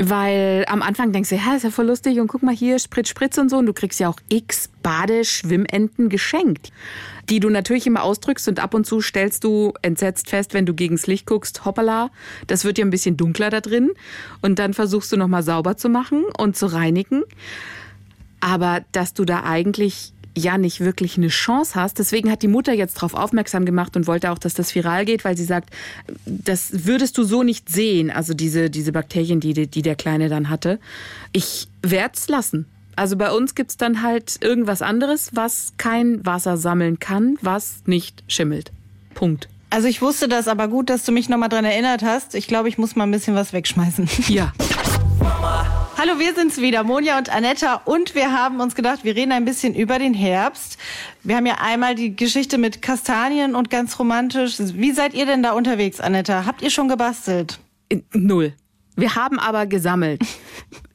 Weil 0.03 0.65
am 0.69 0.81
Anfang 0.81 1.13
denkst 1.13 1.29
du, 1.29 1.37
ja, 1.37 1.55
ist 1.55 1.63
ja 1.63 1.71
voll 1.71 1.87
lustig 1.87 2.21
und 2.21 2.29
guck 2.29 2.43
mal 2.43 2.55
hier, 2.55 2.79
Spritz, 2.79 3.11
Spritz 3.11 3.37
und 3.37 3.51
so. 3.51 3.59
Und 3.59 3.67
du 3.67 3.75
kriegst 3.75 4.01
ja 4.01 4.09
auch 4.09 4.19
x 4.31 4.71
Badeschwimmenten 4.83 6.09
geschenkt, 6.09 6.71
die 7.29 7.39
du 7.39 7.51
natürlich 7.51 7.87
immer 7.87 8.03
ausdrückst 8.03 8.49
und 8.49 8.61
ab 8.61 8.73
und 8.73 8.87
zu 8.87 9.03
stellst 9.03 9.45
du 9.45 9.75
entsetzt 9.83 10.31
fest, 10.31 10.55
wenn 10.55 10.65
du 10.65 10.73
gegens 10.73 11.07
Licht 11.07 11.27
guckst, 11.27 11.67
hoppala, 11.67 12.11
das 12.47 12.65
wird 12.65 12.79
ja 12.79 12.85
ein 12.85 12.91
bisschen 12.91 13.19
dunkler 13.19 13.51
da 13.51 13.61
drin. 13.61 13.91
Und 14.41 14.59
dann 14.59 14.73
versuchst 14.73 15.13
du 15.13 15.19
nochmal 15.19 15.43
sauber 15.43 15.77
zu 15.77 15.91
machen 15.91 16.25
und 16.39 16.57
zu 16.57 16.67
reinigen. 16.67 17.23
Aber 18.41 18.83
dass 18.93 19.13
du 19.13 19.27
da 19.27 19.45
eigentlich 19.45 20.15
ja 20.43 20.59
nicht 20.59 20.81
wirklich 20.81 21.17
eine 21.17 21.29
Chance 21.29 21.75
hast. 21.75 21.99
Deswegen 21.99 22.31
hat 22.31 22.43
die 22.43 22.49
Mutter 22.49 22.73
jetzt 22.73 22.97
darauf 22.97 23.15
aufmerksam 23.15 23.65
gemacht 23.65 23.97
und 23.97 24.07
wollte 24.07 24.31
auch, 24.31 24.39
dass 24.39 24.55
das 24.55 24.75
viral 24.75 25.05
geht, 25.05 25.25
weil 25.25 25.37
sie 25.37 25.45
sagt, 25.45 25.71
das 26.25 26.87
würdest 26.87 27.17
du 27.19 27.23
so 27.23 27.43
nicht 27.43 27.69
sehen, 27.69 28.11
also 28.11 28.35
diese, 28.35 28.71
diese 28.71 28.93
Bakterien, 28.93 29.41
die, 29.41 29.67
die 29.67 29.83
der 29.83 29.97
Kleine 29.97 30.29
dann 30.29 30.51
hatte. 30.51 30.79
Ich 31.33 31.69
werde 31.83 32.15
es 32.17 32.29
lassen. 32.29 32.67
Also 32.97 33.17
bei 33.17 33.31
uns 33.31 33.55
gibt's 33.55 33.77
dann 33.77 34.03
halt 34.03 34.39
irgendwas 34.43 34.83
anderes, 34.83 35.31
was 35.33 35.73
kein 35.79 36.25
Wasser 36.27 36.57
sammeln 36.57 36.99
kann, 36.99 37.39
was 37.41 37.83
nicht 37.87 38.23
schimmelt. 38.27 38.73
Punkt. 39.15 39.49
Also 39.71 39.87
ich 39.87 40.03
wusste 40.03 40.29
das, 40.29 40.49
aber 40.49 40.69
gut, 40.69 40.91
dass 40.91 41.05
du 41.05 41.13
mich 41.13 41.29
nochmal 41.29 41.49
dran 41.49 41.65
erinnert 41.65 42.03
hast. 42.03 42.35
Ich 42.35 42.49
glaube, 42.49 42.69
ich 42.69 42.77
muss 42.77 42.97
mal 42.97 43.05
ein 43.05 43.11
bisschen 43.11 43.35
was 43.35 43.53
wegschmeißen. 43.53 44.09
Ja. 44.29 44.53
Hallo, 46.01 46.19
wir 46.19 46.35
sind's 46.35 46.63
wieder, 46.63 46.83
Monja 46.83 47.19
und 47.19 47.29
Anetta. 47.29 47.75
Und 47.85 48.15
wir 48.15 48.33
haben 48.33 48.61
uns 48.61 48.75
gedacht, 48.75 49.05
wir 49.05 49.15
reden 49.15 49.33
ein 49.33 49.45
bisschen 49.45 49.75
über 49.75 49.99
den 49.99 50.15
Herbst. 50.15 50.79
Wir 51.23 51.37
haben 51.37 51.45
ja 51.45 51.59
einmal 51.61 51.95
die 51.95 52.17
Geschichte 52.17 52.57
mit 52.57 52.81
Kastanien 52.81 53.55
und 53.55 53.69
ganz 53.69 53.99
romantisch. 53.99 54.55
Wie 54.59 54.93
seid 54.93 55.13
ihr 55.13 55.27
denn 55.27 55.43
da 55.43 55.53
unterwegs, 55.53 56.01
Anetta? 56.01 56.47
Habt 56.47 56.63
ihr 56.63 56.71
schon 56.71 56.89
gebastelt? 56.89 57.61
Null. 58.15 58.55
Wir 58.97 59.15
haben 59.15 59.39
aber 59.39 59.67
gesammelt. 59.67 60.23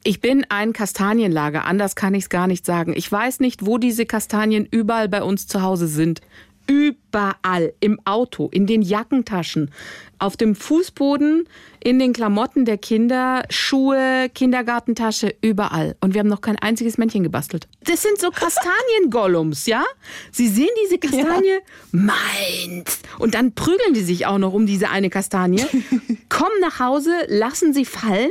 Ich 0.02 0.20
bin 0.20 0.44
ein 0.48 0.72
Kastanienlager, 0.72 1.64
anders 1.64 1.94
kann 1.94 2.14
ich 2.14 2.24
es 2.24 2.28
gar 2.28 2.48
nicht 2.48 2.66
sagen. 2.66 2.92
Ich 2.96 3.10
weiß 3.10 3.38
nicht, 3.38 3.64
wo 3.64 3.78
diese 3.78 4.06
Kastanien 4.06 4.66
überall 4.68 5.08
bei 5.08 5.22
uns 5.22 5.46
zu 5.46 5.62
Hause 5.62 5.86
sind. 5.86 6.20
Überall. 6.66 7.72
Im 7.80 8.00
Auto, 8.04 8.48
in 8.52 8.66
den 8.66 8.82
Jackentaschen, 8.82 9.70
auf 10.18 10.36
dem 10.36 10.54
Fußboden, 10.54 11.48
in 11.82 11.98
den 11.98 12.12
Klamotten 12.12 12.64
der 12.64 12.78
Kinder, 12.78 13.44
Schuhe, 13.50 14.28
Kindergartentasche, 14.34 15.34
überall. 15.40 15.96
Und 16.00 16.14
wir 16.14 16.20
haben 16.20 16.28
noch 16.28 16.40
kein 16.40 16.58
einziges 16.58 16.98
Männchen 16.98 17.22
gebastelt. 17.22 17.68
Das 17.84 18.02
sind 18.02 18.18
so 18.18 18.30
Kastaniengollums, 18.30 19.66
ja? 19.66 19.84
Sie 20.32 20.48
sehen 20.48 20.70
diese 20.84 20.98
Kastanie, 20.98 21.58
meins. 21.92 23.00
Und 23.18 23.34
dann 23.34 23.54
prügeln 23.54 23.94
die 23.94 24.02
sich 24.02 24.26
auch 24.26 24.38
noch 24.38 24.52
um 24.52 24.66
diese 24.66 24.90
eine 24.90 25.10
Kastanie, 25.10 25.64
kommen 26.28 26.60
nach 26.60 26.80
Hause, 26.80 27.12
lassen 27.28 27.72
sie 27.72 27.84
fallen 27.84 28.30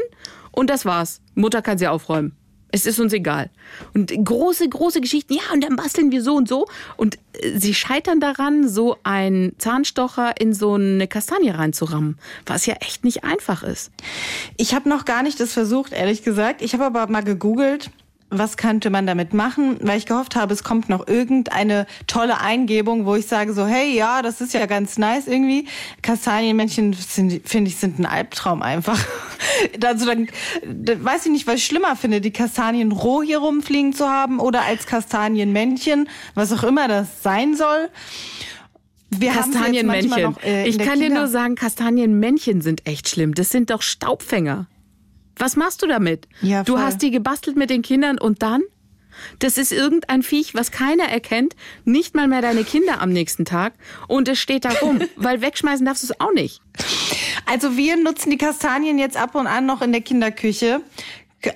und 0.52 0.70
das 0.70 0.86
war's. 0.86 1.22
Mutter 1.36 1.62
kann 1.62 1.78
sie 1.78 1.88
aufräumen. 1.88 2.36
Es 2.72 2.86
ist 2.86 3.00
uns 3.00 3.14
egal. 3.14 3.50
Und 3.94 4.12
große, 4.12 4.68
große 4.68 5.02
Geschichten, 5.02 5.34
ja, 5.34 5.42
und 5.54 5.64
dann 5.64 5.76
basteln 5.76 6.12
wir 6.12 6.22
so 6.22 6.36
und 6.36 6.48
so. 6.48 6.68
Und 6.98 7.18
äh, 7.34 7.58
sie 7.58 7.74
scheitern 7.74 8.20
daran, 8.20 8.68
so 8.68 8.98
einen 9.04 9.58
Zahnstocher 9.58 10.40
in 10.40 10.54
so 10.54 10.74
eine 10.74 11.08
Kastanie 11.08 11.52
reinzurammen, 11.52 12.18
was 12.46 12.66
ja 12.66 12.76
echt 12.82 13.04
nicht 13.04 13.24
einfach 13.24 13.64
ist. 13.64 13.92
Ich 14.58 14.74
habe 14.74 14.90
noch 14.90 15.06
gar 15.06 15.24
nicht 15.24 15.40
das 15.40 15.54
versucht, 15.54 15.94
ehrlich 15.94 16.24
gesagt. 16.24 16.62
Ich 16.62 16.74
habe 16.74 16.86
aber 16.86 17.08
mal 17.08 17.24
gegoogelt, 17.24 17.92
was 18.38 18.58
könnte 18.58 18.90
man 18.90 19.06
damit 19.08 19.34
machen, 19.34 19.78
weil 19.82 19.98
ich 19.98 20.06
gehofft 20.06 20.36
habe, 20.36 20.54
es 20.54 20.64
kommt 20.64 20.90
noch 20.90 21.08
irgendeine 21.08 21.86
tolle 22.08 22.40
Eingebung, 22.42 23.06
wo 23.06 23.16
ich 23.16 23.28
sage 23.28 23.54
so, 23.54 23.66
hey, 23.66 23.96
ja, 23.96 24.22
das 24.22 24.42
ist 24.42 24.54
ja 24.54 24.66
ganz 24.66 24.98
nice 24.98 25.28
irgendwie. 25.28 25.68
Kastanienmännchen 26.02 26.94
finde 26.94 27.68
ich 27.70 27.76
sind 27.78 28.00
ein 28.00 28.06
Albtraum 28.06 28.62
einfach. 28.62 29.00
Also 29.84 30.06
dann, 30.08 30.28
dann 30.66 31.04
weiß 31.04 31.28
ich 31.28 31.32
nicht, 31.32 31.46
was 31.48 31.56
ich 31.56 31.66
schlimmer 31.66 31.96
finde, 31.96 32.20
die 32.20 32.32
Kastanien 32.32 32.92
roh 32.92 33.22
hier 33.22 33.38
rumfliegen 33.40 33.94
zu 33.94 34.10
haben 34.10 34.40
oder 34.40 34.64
als 34.64 34.86
Kastanienmännchen, 34.88 36.10
was 36.34 36.52
auch 36.52 36.64
immer 36.64 36.88
das 36.88 37.22
sein 37.22 37.56
soll. 37.56 37.90
Wir 39.12 39.32
Kastanienmännchen. 39.32 40.24
noch, 40.24 40.42
äh, 40.44 40.68
ich 40.68 40.78
kann 40.80 41.00
dir 41.00 41.10
Kita- 41.10 41.14
nur 41.14 41.28
sagen, 41.28 41.56
Kastanienmännchen 41.56 42.62
sind 42.62 42.86
echt 42.88 43.08
schlimm. 43.10 43.34
Das 43.34 43.50
sind 43.50 43.70
doch 43.70 43.82
Staubfänger. 43.82 44.66
Was 45.38 45.56
machst 45.56 45.82
du 45.82 45.88
damit? 45.88 46.28
Ja, 46.42 46.64
du 46.64 46.80
hast 46.80 47.02
die 47.02 47.12
gebastelt 47.12 47.58
mit 47.58 47.70
den 47.70 47.82
Kindern 47.82 48.18
und 48.18 48.42
dann? 48.42 48.62
Das 49.40 49.58
ist 49.58 49.72
irgendein 49.72 50.24
Viech, 50.24 50.56
was 50.56 50.72
keiner 50.72 51.06
erkennt, 51.06 51.56
nicht 51.86 52.16
mal 52.16 52.28
mehr 52.28 52.42
deine 52.42 52.64
Kinder 52.64 53.02
am 53.02 53.12
nächsten 53.12 53.46
Tag 53.46 53.74
und 54.08 54.28
es 54.28 54.40
steht 54.40 54.66
da 54.66 54.70
rum, 54.82 55.00
weil 55.16 55.42
wegschmeißen 55.42 55.86
darfst 55.86 56.04
du 56.04 56.08
es 56.08 56.20
auch 56.20 56.34
nicht. 56.34 56.62
Also 57.46 57.78
wir 57.78 57.96
nutzen 57.96 58.30
die 58.30 58.38
Kastanien 58.38 59.00
jetzt 59.00 59.18
ab 59.18 59.36
und 59.36 59.48
an 59.48 59.66
noch 59.66 59.82
in 59.82 59.92
der 59.92 60.02
Kinderküche 60.02 60.82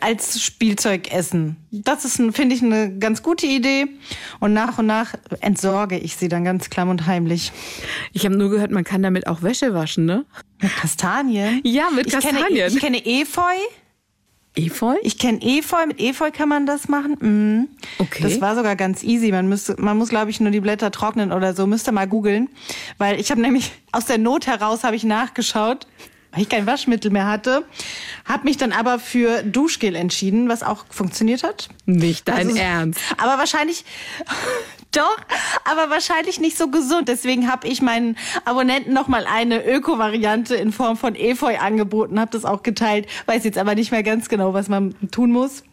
als 0.02 0.42
Spielzeugessen. 0.42 1.56
Das 1.72 2.06
ist, 2.06 2.16
finde 2.36 2.56
ich, 2.56 2.62
eine 2.64 2.98
ganz 2.98 3.24
gute 3.24 3.46
Idee. 3.46 3.88
Und 4.40 4.54
nach 4.54 4.78
und 4.78 4.86
nach 4.86 5.14
entsorge 5.42 5.98
ich 5.98 6.16
sie 6.16 6.28
dann 6.28 6.44
ganz 6.44 6.70
klamm 6.70 6.90
und 6.90 7.06
heimlich. 7.06 7.52
Ich 8.14 8.26
habe 8.26 8.36
nur 8.38 8.50
gehört, 8.50 8.72
man 8.72 8.84
kann 8.84 9.02
damit 9.04 9.28
auch 9.28 9.42
Wäsche 9.42 9.74
waschen, 9.74 10.06
ne? 10.06 10.26
Mit 10.62 10.76
Kastanien? 10.76 11.62
Ja, 11.64 11.90
mit 11.90 12.08
Ich 12.08 12.14
kenne, 12.20 12.40
Kastanien. 12.40 12.68
ich 12.74 12.80
kenne 12.80 13.06
Efeu. 13.06 13.42
Efeu? 14.56 14.96
Ich 15.04 15.18
kenne 15.18 15.40
Efeu. 15.42 15.86
Mit 15.86 16.00
Efeu 16.02 16.32
kann 16.32 16.50
man 16.50 16.66
das 16.66 16.88
machen. 16.90 17.18
Mhm. 17.20 17.68
Okay. 18.00 18.24
Das 18.24 18.42
war 18.42 18.56
sogar 18.56 18.76
ganz 18.76 19.04
easy. 19.04 19.32
Man 19.32 19.48
müsste, 19.48 19.76
man 19.80 19.98
muss, 19.98 20.10
glaube 20.10 20.32
ich, 20.32 20.40
nur 20.40 20.52
die 20.52 20.60
Blätter 20.60 20.92
trocknen 20.92 21.32
oder 21.32 21.54
so. 21.54 21.68
Müsste 21.68 21.92
mal 21.92 22.08
googeln, 22.08 22.50
weil 22.98 23.20
ich 23.20 23.32
habe 23.32 23.42
nämlich 23.42 23.72
aus 23.92 24.06
der 24.06 24.18
Not 24.18 24.48
heraus 24.48 24.84
habe 24.84 24.96
ich 24.96 25.04
nachgeschaut, 25.04 25.88
weil 26.32 26.44
ich 26.44 26.50
kein 26.50 26.66
Waschmittel 26.68 27.12
mehr 27.12 27.28
hatte, 27.28 27.64
habe 28.26 28.44
mich 28.46 28.58
dann 28.58 28.72
aber 28.72 29.00
für 29.00 29.42
Duschgel 29.44 29.96
entschieden, 29.96 30.48
was 30.50 30.62
auch 30.64 30.86
funktioniert 30.90 31.44
hat. 31.44 31.70
Nicht 31.86 32.28
dein 32.28 32.48
Also- 32.50 32.58
Ernst. 32.58 33.00
Aber 33.18 33.38
wahrscheinlich, 33.40 33.84
doch, 34.92 35.18
aber 35.66 35.90
wahrscheinlich 35.90 36.40
nicht 36.40 36.58
so 36.58 36.70
gesund. 36.70 37.08
Deswegen 37.08 37.52
habe 37.52 37.68
ich 37.68 37.82
meinen 37.82 38.18
Abonnenten 38.46 38.94
nochmal 38.94 39.26
eine 39.32 39.66
Öko-Variante 39.66 40.56
in 40.56 40.72
Form 40.72 40.98
von 40.98 41.16
Efeu 41.16 41.58
angeboten, 41.58 42.20
habe 42.20 42.32
das 42.32 42.46
auch 42.46 42.64
geteilt. 42.64 43.08
Weiß 43.26 43.44
jetzt 43.44 43.58
aber 43.58 43.76
nicht 43.76 43.92
mehr 43.92 44.04
ganz 44.04 44.30
genau, 44.30 44.54
was 44.54 44.68
man 44.70 44.96
tun 45.12 45.32
muss. 45.32 45.64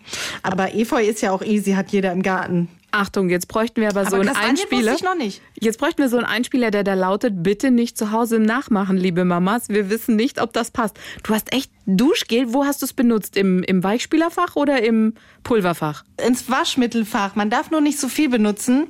Aber 0.43 0.75
Efeu 0.75 1.03
ist 1.03 1.21
ja 1.23 1.33
auch 1.33 1.43
easy, 1.43 1.73
hat 1.73 1.91
jeder 1.93 2.13
im 2.13 2.23
Garten. 2.23 2.69
Achtung, 2.97 3.29
jetzt 3.29 3.49
bräuchten 3.49 3.81
wir 3.81 3.89
aber, 3.89 4.05
so 4.05 4.17
Aber 4.17 4.21
einen 4.21 4.29
Kastanien 4.29 4.57
Einspieler. 4.59 4.95
ich 4.95 5.03
noch 5.03 5.15
nicht. 5.15 5.43
Jetzt 5.61 5.79
bräuchten 5.79 6.03
wir 6.03 6.09
so 6.09 6.17
einen 6.17 6.27
Einspieler, 6.27 6.71
der 6.71 6.83
da 6.83 6.95
lautet, 6.95 7.43
bitte 7.43 7.71
nicht 7.71 7.99
zu 7.99 8.11
Hause 8.11 8.39
Nachmachen, 8.39 8.97
liebe 8.97 9.25
Mamas. 9.25 9.69
Wir 9.69 9.91
wissen 9.91 10.17
nicht, 10.17 10.41
ob 10.41 10.53
das 10.53 10.71
passt. 10.71 10.99
Du 11.23 11.35
hast 11.35 11.53
echt 11.53 11.71
Duschgel. 11.87 12.53
Wo 12.53 12.65
hast 12.65 12.83
du 12.83 12.87
es 12.87 12.93
benutzt? 12.93 13.37
Im, 13.37 13.63
Im 13.63 13.85
Weichspülerfach 13.85 14.57
oder 14.57 14.83
im 14.83 15.15
Pulverfach? 15.43 16.05
Ins 16.27 16.51
Waschmittelfach. 16.51 17.35
Man 17.35 17.51
darf 17.51 17.71
nur 17.71 17.81
nicht 17.81 18.01
so 18.01 18.09
viel 18.09 18.29
benutzen. 18.29 18.89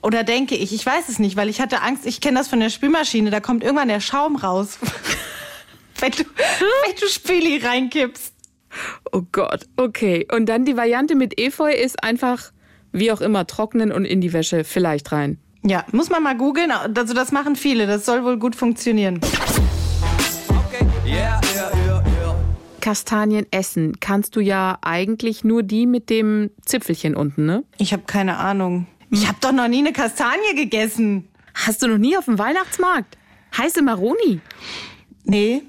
Oder 0.00 0.24
denke 0.24 0.54
ich, 0.54 0.72
ich 0.72 0.84
weiß 0.86 1.08
es 1.08 1.18
nicht, 1.18 1.36
weil 1.36 1.48
ich 1.48 1.60
hatte 1.60 1.82
Angst, 1.82 2.06
ich 2.06 2.20
kenne 2.20 2.38
das 2.38 2.48
von 2.48 2.60
der 2.60 2.70
Spülmaschine, 2.70 3.30
da 3.30 3.40
kommt 3.40 3.64
irgendwann 3.64 3.88
der 3.88 4.00
Schaum 4.00 4.36
raus. 4.36 4.78
wenn, 6.00 6.12
du, 6.12 6.18
wenn 6.18 6.96
du 7.00 7.08
Spüli 7.08 7.58
reinkippst. 7.58 8.32
Oh 9.12 9.22
Gott, 9.32 9.66
okay. 9.76 10.26
Und 10.32 10.46
dann 10.46 10.64
die 10.64 10.76
Variante 10.76 11.14
mit 11.14 11.40
Efeu 11.40 11.72
ist 11.72 12.02
einfach, 12.02 12.52
wie 12.98 13.12
auch 13.12 13.20
immer, 13.20 13.46
trocknen 13.46 13.92
und 13.92 14.04
in 14.04 14.20
die 14.20 14.32
Wäsche 14.32 14.64
vielleicht 14.64 15.12
rein. 15.12 15.38
Ja, 15.64 15.84
muss 15.92 16.08
man 16.10 16.22
mal 16.22 16.36
googeln. 16.36 16.70
Also 16.70 17.14
das 17.14 17.32
machen 17.32 17.56
viele. 17.56 17.86
Das 17.86 18.06
soll 18.06 18.24
wohl 18.24 18.38
gut 18.38 18.54
funktionieren. 18.54 19.20
Okay. 20.48 20.86
Yeah, 21.04 21.40
yeah, 21.54 21.72
yeah. 21.86 21.88
Kastanien 22.80 23.46
essen 23.50 24.00
kannst 24.00 24.36
du 24.36 24.40
ja 24.40 24.78
eigentlich 24.82 25.44
nur 25.44 25.62
die 25.62 25.86
mit 25.86 26.08
dem 26.10 26.50
Zipfelchen 26.64 27.14
unten, 27.14 27.44
ne? 27.44 27.64
Ich 27.76 27.92
habe 27.92 28.04
keine 28.06 28.38
Ahnung. 28.38 28.86
Ich 29.10 29.26
habe 29.26 29.38
doch 29.40 29.52
noch 29.52 29.68
nie 29.68 29.78
eine 29.78 29.92
Kastanie 29.92 30.54
gegessen. 30.54 31.28
Hast 31.54 31.82
du 31.82 31.88
noch 31.88 31.98
nie 31.98 32.16
auf 32.16 32.26
dem 32.26 32.38
Weihnachtsmarkt? 32.38 33.18
Heiße 33.56 33.82
Maroni. 33.82 34.40
Nee, 35.24 35.62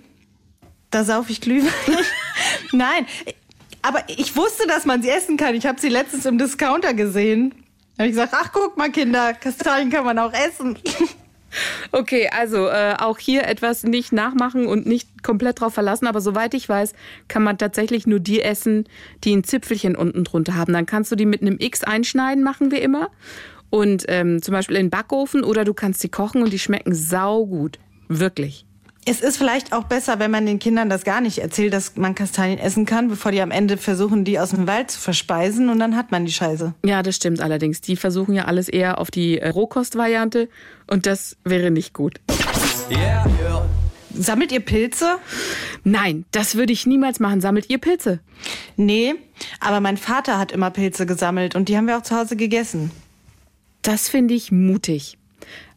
da 0.92 1.04
sauf 1.04 1.30
ich 1.30 1.42
Glühwein. 1.42 1.74
Nein, 2.72 3.06
aber 3.82 4.04
ich 4.08 4.36
wusste, 4.36 4.68
dass 4.68 4.86
man 4.86 5.02
sie 5.02 5.10
essen 5.10 5.38
kann. 5.38 5.56
Ich 5.56 5.66
habe 5.66 5.80
sie 5.80 5.90
letztens 5.90 6.26
im 6.26 6.38
Discounter 6.38 6.94
gesehen. 6.94 7.54
Da 7.96 8.04
habe 8.04 8.10
ich 8.10 8.16
gesagt, 8.16 8.34
ach 8.36 8.52
guck 8.54 8.78
mal 8.78 8.92
Kinder, 8.92 9.34
Kastanien 9.34 9.90
kann 9.90 10.06
man 10.06 10.20
auch 10.20 10.34
essen. 10.34 10.78
Okay, 11.92 12.30
also 12.32 12.68
äh, 12.68 12.96
auch 13.00 13.18
hier 13.18 13.48
etwas 13.48 13.84
nicht 13.84 14.12
nachmachen 14.12 14.68
und 14.68 14.86
nicht 14.86 15.24
komplett 15.24 15.62
drauf 15.62 15.74
verlassen. 15.74 16.08
Aber 16.08 16.22
soweit 16.22 16.54
ich 16.54 16.68
weiß, 16.68 16.94
kann 17.28 17.44
man 17.44 17.58
tatsächlich 17.58 18.06
nur 18.06 18.20
die 18.20 18.42
essen, 18.42 18.88
die 19.24 19.36
ein 19.36 19.44
Zipfelchen 19.44 19.96
unten 19.96 20.24
drunter 20.24 20.56
haben. 20.56 20.74
Dann 20.74 20.86
kannst 20.86 21.12
du 21.12 21.16
die 21.16 21.26
mit 21.26 21.42
einem 21.42 21.58
X 21.60 21.84
einschneiden, 21.84 22.44
machen 22.44 22.72
wir 22.72 22.82
immer. 22.82 23.10
Und 23.70 24.06
ähm, 24.08 24.42
zum 24.42 24.54
Beispiel 24.54 24.78
in 24.78 24.86
den 24.86 24.90
Backofen 24.92 25.44
oder 25.44 25.64
du 25.64 25.74
kannst 25.74 26.02
sie 26.02 26.10
kochen 26.10 26.42
und 26.42 26.52
die 26.54 26.60
schmecken 26.60 26.94
saugut. 26.94 27.80
Wirklich. 28.08 28.66
Es 29.06 29.22
ist 29.22 29.38
vielleicht 29.38 29.74
auch 29.74 29.86
besser, 29.86 30.20
wenn 30.20 30.30
man 30.30 30.46
den 30.46 30.60
Kindern 30.60 30.90
das 30.90 31.04
gar 31.04 31.22
nicht 31.22 31.40
erzählt, 31.40 31.74
dass 31.74 31.96
man 31.96 32.16
Kastanien 32.16 32.60
essen 32.60 32.86
kann, 32.86 33.08
bevor 33.08 33.32
die 33.32 33.42
am 33.42 33.50
Ende 33.50 33.78
versuchen, 33.78 34.24
die 34.24 34.40
aus 34.40 34.52
dem 34.52 34.68
Wald 34.68 34.92
zu 34.92 35.00
verspeisen 35.00 35.70
und 35.70 35.80
dann 35.80 35.96
hat 35.96 36.12
man 36.12 36.26
die 36.26 36.32
Scheiße. 36.32 36.74
Ja, 36.86 37.02
das 37.02 37.16
stimmt 37.16 37.42
allerdings. 37.42 37.82
Die 37.82 37.96
versuchen 37.96 38.36
ja 38.36 38.46
alles 38.46 38.70
eher 38.70 39.00
auf 39.00 39.10
die 39.10 39.40
äh, 39.40 39.50
Rohkostvariante 39.50 40.50
und 40.88 41.06
das 41.06 41.38
wäre 41.44 41.72
nicht 41.72 41.94
gut. 41.94 42.20
Yeah, 42.92 43.26
yeah. 43.42 43.66
Sammelt 44.14 44.52
ihr 44.52 44.60
Pilze? 44.60 45.18
Nein, 45.84 46.26
das 46.32 46.56
würde 46.56 46.74
ich 46.74 46.86
niemals 46.86 47.20
machen. 47.20 47.42
Sammelt 47.42 47.70
ihr 47.70 47.78
Pilze? 47.78 48.20
Nee, 48.76 49.16
aber 49.60 49.80
mein 49.80 49.98
Vater 49.98 50.38
hat 50.38 50.52
immer 50.52 50.72
Pilze 50.72 51.06
gesammelt 51.06 51.56
und 51.56 51.70
die 51.70 51.78
haben 51.78 51.88
wir 51.88 51.98
auch 51.98 52.04
zu 52.04 52.16
Hause 52.16 52.36
gegessen. 52.36 52.92
Das 53.82 54.10
finde 54.10 54.34
ich 54.34 54.52
mutig. 54.52 55.19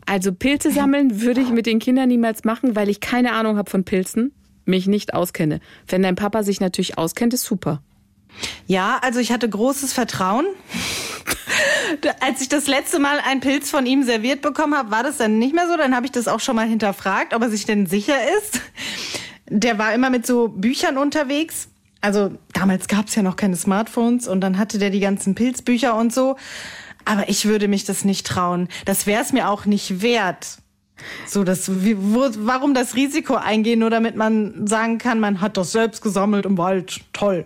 Also 0.06 0.32
Pilze 0.32 0.70
sammeln 0.70 1.20
würde 1.20 1.40
ich 1.40 1.50
mit 1.50 1.66
den 1.66 1.78
Kindern 1.78 2.08
niemals 2.08 2.44
machen, 2.44 2.74
weil 2.76 2.88
ich 2.88 3.00
keine 3.00 3.32
Ahnung 3.32 3.56
habe 3.56 3.70
von 3.70 3.84
Pilzen, 3.84 4.32
mich 4.64 4.86
nicht 4.86 5.14
auskenne. 5.14 5.60
Wenn 5.86 6.02
dein 6.02 6.16
Papa 6.16 6.42
sich 6.42 6.60
natürlich 6.60 6.98
auskennt, 6.98 7.34
ist 7.34 7.44
super. 7.44 7.82
Ja, 8.66 8.98
also 9.02 9.20
ich 9.20 9.32
hatte 9.32 9.48
großes 9.48 9.92
Vertrauen. 9.92 10.46
Als 12.20 12.40
ich 12.40 12.48
das 12.48 12.66
letzte 12.66 12.98
Mal 12.98 13.18
einen 13.20 13.40
Pilz 13.40 13.70
von 13.70 13.86
ihm 13.86 14.02
serviert 14.02 14.40
bekommen 14.40 14.74
habe, 14.74 14.90
war 14.90 15.02
das 15.02 15.18
dann 15.18 15.38
nicht 15.38 15.54
mehr 15.54 15.68
so. 15.68 15.76
Dann 15.76 15.94
habe 15.94 16.06
ich 16.06 16.12
das 16.12 16.28
auch 16.28 16.40
schon 16.40 16.56
mal 16.56 16.66
hinterfragt, 16.66 17.34
ob 17.34 17.42
er 17.42 17.50
sich 17.50 17.66
denn 17.66 17.86
sicher 17.86 18.16
ist. 18.38 18.60
Der 19.48 19.78
war 19.78 19.92
immer 19.92 20.08
mit 20.08 20.26
so 20.26 20.48
Büchern 20.48 20.96
unterwegs. 20.96 21.68
Also 22.00 22.32
damals 22.52 22.88
gab 22.88 23.08
es 23.08 23.14
ja 23.14 23.22
noch 23.22 23.36
keine 23.36 23.56
Smartphones 23.56 24.26
und 24.26 24.40
dann 24.40 24.58
hatte 24.58 24.78
der 24.78 24.90
die 24.90 25.00
ganzen 25.00 25.34
Pilzbücher 25.34 25.94
und 25.94 26.12
so. 26.12 26.36
Aber 27.04 27.28
ich 27.28 27.46
würde 27.46 27.68
mich 27.68 27.84
das 27.84 28.04
nicht 28.04 28.26
trauen. 28.26 28.68
Das 28.84 29.06
wäre 29.06 29.22
es 29.22 29.32
mir 29.32 29.48
auch 29.48 29.66
nicht 29.66 30.02
wert. 30.02 30.58
So, 31.26 31.44
das, 31.44 31.84
wie, 31.84 31.96
wo, 31.98 32.28
warum 32.38 32.74
das 32.74 32.94
Risiko 32.94 33.34
eingehen, 33.34 33.80
nur 33.80 33.90
damit 33.90 34.16
man 34.16 34.66
sagen 34.66 34.98
kann, 34.98 35.20
man 35.20 35.40
hat 35.40 35.56
das 35.56 35.72
selbst 35.72 36.02
gesammelt 36.02 36.46
im 36.46 36.58
Wald. 36.58 37.00
Toll. 37.12 37.44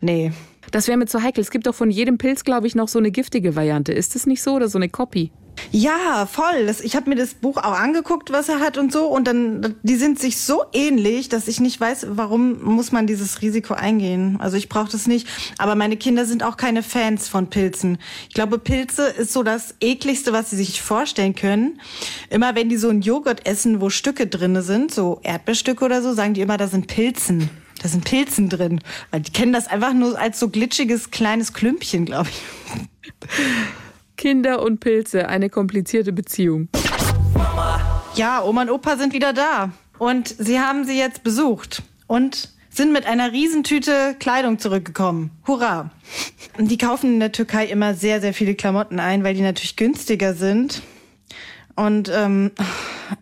Nee. 0.00 0.32
Das 0.70 0.88
wäre 0.88 0.96
mir 0.96 1.06
zu 1.06 1.22
heikel. 1.22 1.42
Es 1.42 1.50
gibt 1.50 1.66
doch 1.66 1.74
von 1.74 1.90
jedem 1.90 2.18
Pilz, 2.18 2.44
glaube 2.44 2.66
ich, 2.66 2.74
noch 2.74 2.88
so 2.88 2.98
eine 2.98 3.10
giftige 3.10 3.56
Variante. 3.56 3.92
Ist 3.92 4.16
es 4.16 4.26
nicht 4.26 4.42
so 4.42 4.52
oder 4.52 4.68
so 4.68 4.78
eine 4.78 4.88
Copy? 4.88 5.32
Ja, 5.70 6.26
voll. 6.26 6.66
Das, 6.66 6.80
ich 6.80 6.96
habe 6.96 7.08
mir 7.08 7.16
das 7.16 7.34
Buch 7.34 7.56
auch 7.56 7.78
angeguckt, 7.78 8.30
was 8.30 8.48
er 8.48 8.60
hat 8.60 8.76
und 8.76 8.92
so. 8.92 9.06
Und 9.06 9.26
dann, 9.26 9.74
die 9.82 9.96
sind 9.96 10.18
sich 10.18 10.38
so 10.38 10.64
ähnlich, 10.72 11.28
dass 11.28 11.48
ich 11.48 11.60
nicht 11.60 11.80
weiß, 11.80 12.08
warum 12.10 12.62
muss 12.62 12.92
man 12.92 13.06
dieses 13.06 13.40
Risiko 13.40 13.74
eingehen. 13.74 14.36
Also 14.38 14.56
ich 14.56 14.68
brauche 14.68 14.90
das 14.90 15.06
nicht. 15.06 15.26
Aber 15.58 15.74
meine 15.74 15.96
Kinder 15.96 16.26
sind 16.26 16.42
auch 16.42 16.56
keine 16.56 16.82
Fans 16.82 17.28
von 17.28 17.48
Pilzen. 17.48 17.98
Ich 18.28 18.34
glaube, 18.34 18.58
Pilze 18.58 19.06
ist 19.06 19.32
so 19.32 19.42
das 19.42 19.74
ekligste, 19.80 20.32
was 20.32 20.50
sie 20.50 20.56
sich 20.56 20.82
vorstellen 20.82 21.34
können. 21.34 21.80
Immer 22.28 22.54
wenn 22.54 22.68
die 22.68 22.76
so 22.76 22.88
einen 22.88 23.02
Joghurt 23.02 23.46
essen, 23.46 23.80
wo 23.80 23.88
Stücke 23.88 24.26
drinne 24.26 24.62
sind, 24.62 24.92
so 24.92 25.20
Erdbeerstücke 25.22 25.84
oder 25.84 26.02
so, 26.02 26.12
sagen 26.12 26.34
die 26.34 26.42
immer, 26.42 26.58
da 26.58 26.68
sind 26.68 26.86
Pilzen. 26.86 27.48
Da 27.82 27.88
sind 27.88 28.04
Pilzen 28.04 28.48
drin. 28.48 28.80
Die 29.14 29.32
kennen 29.32 29.52
das 29.52 29.66
einfach 29.66 29.92
nur 29.92 30.18
als 30.18 30.38
so 30.38 30.48
glitschiges 30.48 31.10
kleines 31.10 31.52
Klümpchen, 31.52 32.04
glaube 32.04 32.28
ich. 32.28 33.28
Kinder 34.22 34.62
und 34.62 34.78
Pilze, 34.78 35.28
eine 35.28 35.50
komplizierte 35.50 36.12
Beziehung. 36.12 36.68
Ja, 38.14 38.44
Oma 38.44 38.62
und 38.62 38.70
Opa 38.70 38.96
sind 38.96 39.14
wieder 39.14 39.32
da. 39.32 39.72
Und 39.98 40.28
sie 40.28 40.60
haben 40.60 40.84
sie 40.84 40.96
jetzt 40.96 41.24
besucht. 41.24 41.82
Und 42.06 42.50
sind 42.70 42.92
mit 42.92 43.04
einer 43.04 43.32
Riesentüte 43.32 44.14
Kleidung 44.20 44.60
zurückgekommen. 44.60 45.32
Hurra! 45.44 45.90
Die 46.56 46.78
kaufen 46.78 47.14
in 47.14 47.18
der 47.18 47.32
Türkei 47.32 47.66
immer 47.66 47.94
sehr, 47.94 48.20
sehr 48.20 48.32
viele 48.32 48.54
Klamotten 48.54 49.00
ein, 49.00 49.24
weil 49.24 49.34
die 49.34 49.42
natürlich 49.42 49.74
günstiger 49.74 50.34
sind. 50.34 50.82
Und 51.74 52.08
ähm, 52.14 52.52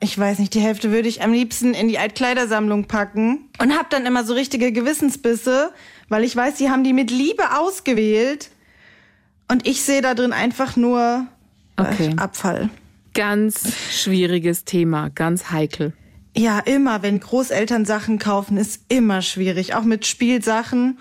ich 0.01 0.19
weiß 0.19 0.39
nicht, 0.39 0.53
die 0.53 0.61
Hälfte 0.61 0.91
würde 0.93 1.09
ich 1.09 1.23
am 1.23 1.33
liebsten 1.33 1.73
in 1.73 1.89
die 1.89 1.99
Altkleidersammlung 1.99 2.89
packen. 2.89 3.49
Und 3.59 3.75
hab 3.75 3.89
dann 3.89 4.05
immer 4.05 4.25
so 4.25 4.35
richtige 4.35 4.71
Gewissensbisse, 4.71 5.73
weil 6.11 6.25
ich 6.25 6.37
weiß, 6.37 6.57
die 6.57 6.69
haben 6.69 6.85
die 6.85 6.93
mit 6.93 7.11
Liebe 7.11 7.57
ausgewählt. 7.59 8.51
Und 9.51 9.67
ich 9.67 9.83
sehe 9.83 10.01
da 10.01 10.15
drin 10.15 10.33
einfach 10.33 10.77
nur 10.77 11.27
äh, 11.77 11.83
Okay. 11.83 12.15
Abfall. 12.17 12.71
Ganz 13.15 13.73
schwieriges 13.91 14.65
Thema, 14.65 15.09
ganz 15.09 15.51
heikel. 15.51 15.93
Ja, 16.37 16.61
immer, 16.61 17.03
wenn 17.03 17.19
Großeltern 17.19 17.85
Sachen 17.85 18.19
kaufen, 18.19 18.57
ist 18.57 18.83
immer 18.89 19.21
schwierig. 19.23 19.75
Auch 19.75 19.83
mit 19.83 20.07
Spielsachen. 20.07 20.99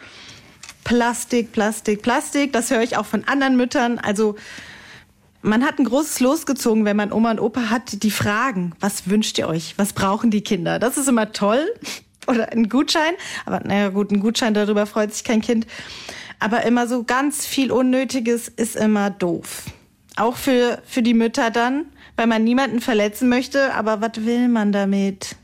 Plastik, 0.83 1.51
Plastik, 1.51 2.01
Plastik. 2.01 2.51
Das 2.51 2.71
höre 2.71 2.81
ich 2.81 2.97
auch 2.97 3.05
von 3.05 3.25
anderen 3.25 3.57
Müttern. 3.57 3.99
Also, 3.99 4.35
man 5.43 5.63
hat 5.63 5.77
ein 5.77 5.85
großes 5.85 6.19
Los 6.19 6.45
gezogen, 6.47 6.85
wenn 6.85 6.97
man 6.97 7.11
Oma 7.11 7.31
und 7.31 7.39
Opa 7.39 7.69
hat, 7.69 8.01
die 8.01 8.11
fragen, 8.11 8.73
was 8.79 9.07
wünscht 9.07 9.37
ihr 9.37 9.47
euch? 9.47 9.75
Was 9.77 9.93
brauchen 9.93 10.31
die 10.31 10.41
Kinder? 10.41 10.79
Das 10.79 10.97
ist 10.97 11.07
immer 11.07 11.31
toll. 11.31 11.63
Oder 12.27 12.51
ein 12.51 12.69
Gutschein. 12.69 13.13
Aber 13.45 13.59
naja, 13.59 13.89
gut, 13.89 14.11
ein 14.11 14.19
Gutschein, 14.19 14.53
darüber 14.53 14.85
freut 14.87 15.13
sich 15.13 15.23
kein 15.23 15.41
Kind. 15.41 15.67
Aber 16.39 16.63
immer 16.63 16.87
so 16.87 17.03
ganz 17.03 17.45
viel 17.45 17.71
Unnötiges 17.71 18.47
ist 18.47 18.75
immer 18.75 19.09
doof. 19.09 19.65
Auch 20.15 20.35
für, 20.35 20.81
für 20.85 21.01
die 21.01 21.13
Mütter 21.13 21.51
dann, 21.51 21.85
weil 22.15 22.27
man 22.27 22.43
niemanden 22.43 22.79
verletzen 22.81 23.29
möchte. 23.29 23.73
Aber 23.73 24.01
was 24.01 24.25
will 24.25 24.47
man 24.47 24.71
damit? 24.71 25.35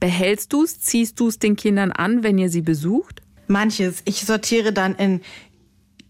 Behältst 0.00 0.52
du's, 0.52 0.80
ziehst 0.80 1.20
du's 1.20 1.38
den 1.38 1.56
Kindern 1.56 1.92
an, 1.92 2.22
wenn 2.22 2.38
ihr 2.38 2.48
sie 2.48 2.62
besucht? 2.62 3.20
Manches. 3.46 4.02
Ich 4.04 4.24
sortiere 4.24 4.72
dann 4.72 4.94
in 4.96 5.20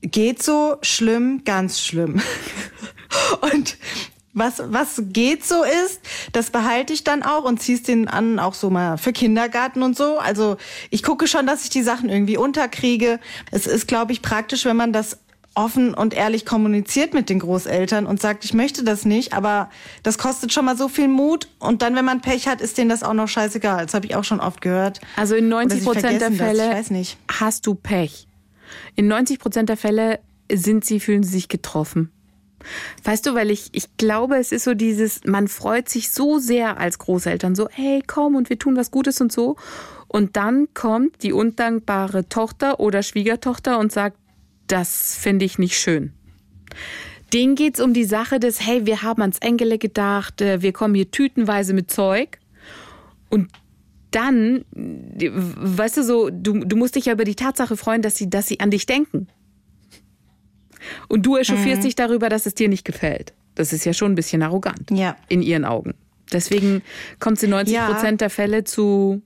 geht 0.02 0.42
so, 0.42 0.76
schlimm, 0.82 1.42
ganz 1.44 1.80
schlimm. 1.80 2.20
Und 3.52 3.76
was, 4.32 4.62
was 4.64 5.02
geht 5.06 5.44
so 5.44 5.64
ist, 5.64 6.00
das 6.32 6.50
behalte 6.50 6.92
ich 6.92 7.04
dann 7.04 7.22
auch 7.22 7.44
und 7.44 7.60
zieh's 7.60 7.82
den 7.82 8.08
an, 8.08 8.38
auch 8.38 8.54
so 8.54 8.70
mal 8.70 8.96
für 8.96 9.12
Kindergarten 9.12 9.82
und 9.82 9.96
so. 9.96 10.18
Also 10.18 10.56
ich 10.90 11.02
gucke 11.02 11.26
schon, 11.26 11.46
dass 11.46 11.64
ich 11.64 11.70
die 11.70 11.82
Sachen 11.82 12.08
irgendwie 12.08 12.36
unterkriege. 12.36 13.18
Es 13.50 13.66
ist, 13.66 13.88
glaube 13.88 14.12
ich, 14.12 14.22
praktisch, 14.22 14.64
wenn 14.64 14.76
man 14.76 14.92
das 14.92 15.18
offen 15.54 15.94
und 15.94 16.14
ehrlich 16.14 16.46
kommuniziert 16.46 17.12
mit 17.12 17.28
den 17.28 17.40
Großeltern 17.40 18.06
und 18.06 18.20
sagt, 18.20 18.44
ich 18.44 18.54
möchte 18.54 18.84
das 18.84 19.04
nicht, 19.04 19.32
aber 19.32 19.68
das 20.04 20.16
kostet 20.16 20.52
schon 20.52 20.64
mal 20.64 20.76
so 20.76 20.88
viel 20.88 21.08
Mut 21.08 21.48
und 21.58 21.82
dann, 21.82 21.96
wenn 21.96 22.04
man 22.04 22.20
Pech 22.20 22.46
hat, 22.46 22.60
ist 22.60 22.78
denen 22.78 22.88
das 22.88 23.02
auch 23.02 23.14
noch 23.14 23.26
scheißegal. 23.26 23.84
Das 23.84 23.94
habe 23.94 24.06
ich 24.06 24.14
auch 24.14 24.24
schon 24.24 24.40
oft 24.40 24.60
gehört. 24.60 25.00
Also 25.16 25.34
in 25.34 25.46
Oder 25.46 25.64
90 25.64 25.80
sie 25.80 25.84
Prozent 25.84 26.20
der 26.20 26.32
Fälle 26.32 26.68
Ich 26.68 26.74
weiß 26.76 26.90
nicht. 26.90 27.18
hast 27.28 27.66
du 27.66 27.74
Pech. 27.74 28.28
In 28.94 29.08
90 29.08 29.40
Prozent 29.40 29.68
der 29.68 29.76
Fälle 29.76 30.20
sind 30.52 30.84
sie, 30.84 31.00
fühlen 31.00 31.24
sie 31.24 31.32
sich 31.32 31.48
getroffen. 31.48 32.12
Weißt 33.04 33.26
du, 33.26 33.34
weil 33.34 33.50
ich, 33.50 33.70
ich 33.72 33.96
glaube, 33.96 34.36
es 34.36 34.52
ist 34.52 34.64
so 34.64 34.74
dieses, 34.74 35.24
man 35.24 35.48
freut 35.48 35.88
sich 35.88 36.10
so 36.10 36.38
sehr 36.38 36.78
als 36.78 36.98
Großeltern, 36.98 37.54
so, 37.54 37.68
hey, 37.70 38.02
komm 38.06 38.34
und 38.34 38.50
wir 38.50 38.58
tun 38.58 38.76
was 38.76 38.90
Gutes 38.90 39.20
und 39.20 39.32
so. 39.32 39.56
Und 40.08 40.36
dann 40.36 40.68
kommt 40.74 41.22
die 41.22 41.32
undankbare 41.32 42.28
Tochter 42.28 42.80
oder 42.80 43.02
Schwiegertochter 43.02 43.78
und 43.78 43.92
sagt, 43.92 44.16
das 44.66 45.16
finde 45.16 45.44
ich 45.44 45.58
nicht 45.58 45.78
schön. 45.78 46.12
Denen 47.32 47.54
geht's 47.54 47.80
um 47.80 47.92
die 47.94 48.04
Sache 48.04 48.40
des, 48.40 48.60
hey, 48.60 48.86
wir 48.86 49.02
haben 49.02 49.22
ans 49.22 49.38
Engele 49.38 49.78
gedacht, 49.78 50.40
äh, 50.40 50.62
wir 50.62 50.72
kommen 50.72 50.94
hier 50.94 51.10
tütenweise 51.10 51.74
mit 51.74 51.90
Zeug. 51.90 52.38
Und 53.28 53.50
dann, 54.10 54.64
weißt 54.72 55.98
du 55.98 56.02
so, 56.02 56.30
du, 56.30 56.64
du 56.64 56.76
musst 56.76 56.96
dich 56.96 57.06
ja 57.06 57.12
über 57.12 57.24
die 57.24 57.36
Tatsache 57.36 57.76
freuen, 57.76 58.02
dass 58.02 58.16
sie, 58.16 58.28
dass 58.28 58.48
sie 58.48 58.58
an 58.58 58.70
dich 58.70 58.86
denken. 58.86 59.28
Und 61.08 61.26
du 61.26 61.36
echauffierst 61.36 61.84
dich 61.84 61.94
darüber, 61.94 62.28
dass 62.28 62.46
es 62.46 62.54
dir 62.54 62.68
nicht 62.68 62.84
gefällt. 62.84 63.34
Das 63.54 63.72
ist 63.72 63.84
ja 63.84 63.92
schon 63.92 64.12
ein 64.12 64.14
bisschen 64.14 64.42
arrogant. 64.42 64.90
Ja. 64.90 65.16
In 65.28 65.42
ihren 65.42 65.64
Augen. 65.64 65.94
Deswegen 66.32 66.82
kommt 67.18 67.38
es 67.38 67.42
in 67.42 67.50
90 67.50 67.74
Ja. 67.74 67.90
Prozent 67.90 68.20
der 68.20 68.30
Fälle 68.30 68.64
zu, 68.64 69.22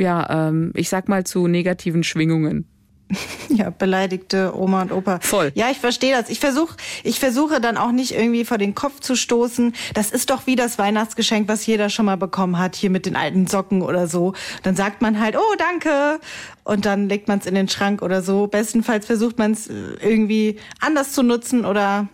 ja, 0.00 0.48
ähm, 0.48 0.72
ich 0.74 0.88
sag 0.88 1.08
mal 1.08 1.24
zu 1.24 1.46
negativen 1.46 2.02
Schwingungen. 2.02 2.66
Ja, 3.48 3.70
beleidigte 3.70 4.56
Oma 4.56 4.82
und 4.82 4.92
Opa. 4.92 5.20
Voll. 5.20 5.52
Ja, 5.54 5.70
ich 5.70 5.78
verstehe 5.78 6.16
das. 6.16 6.30
Ich 6.30 6.40
versuche 6.40 6.76
ich 7.02 7.20
versuche 7.20 7.60
dann 7.60 7.76
auch 7.76 7.92
nicht 7.92 8.12
irgendwie 8.12 8.44
vor 8.44 8.58
den 8.58 8.74
Kopf 8.74 9.00
zu 9.00 9.14
stoßen. 9.14 9.74
Das 9.94 10.10
ist 10.10 10.30
doch 10.30 10.46
wie 10.46 10.56
das 10.56 10.78
Weihnachtsgeschenk, 10.78 11.48
was 11.48 11.66
jeder 11.66 11.90
schon 11.90 12.06
mal 12.06 12.16
bekommen 12.16 12.58
hat, 12.58 12.76
hier 12.76 12.90
mit 12.90 13.04
den 13.04 13.16
alten 13.16 13.46
Socken 13.46 13.82
oder 13.82 14.06
so. 14.06 14.32
Dann 14.62 14.74
sagt 14.74 15.02
man 15.02 15.20
halt, 15.20 15.36
oh, 15.36 15.54
danke. 15.58 16.18
Und 16.64 16.86
dann 16.86 17.08
legt 17.08 17.28
man 17.28 17.40
es 17.40 17.46
in 17.46 17.54
den 17.54 17.68
Schrank 17.68 18.02
oder 18.02 18.22
so. 18.22 18.46
Bestenfalls 18.46 19.06
versucht 19.06 19.38
man 19.38 19.52
es 19.52 19.68
irgendwie 19.68 20.58
anders 20.80 21.12
zu 21.12 21.22
nutzen 21.22 21.64
oder 21.64 22.08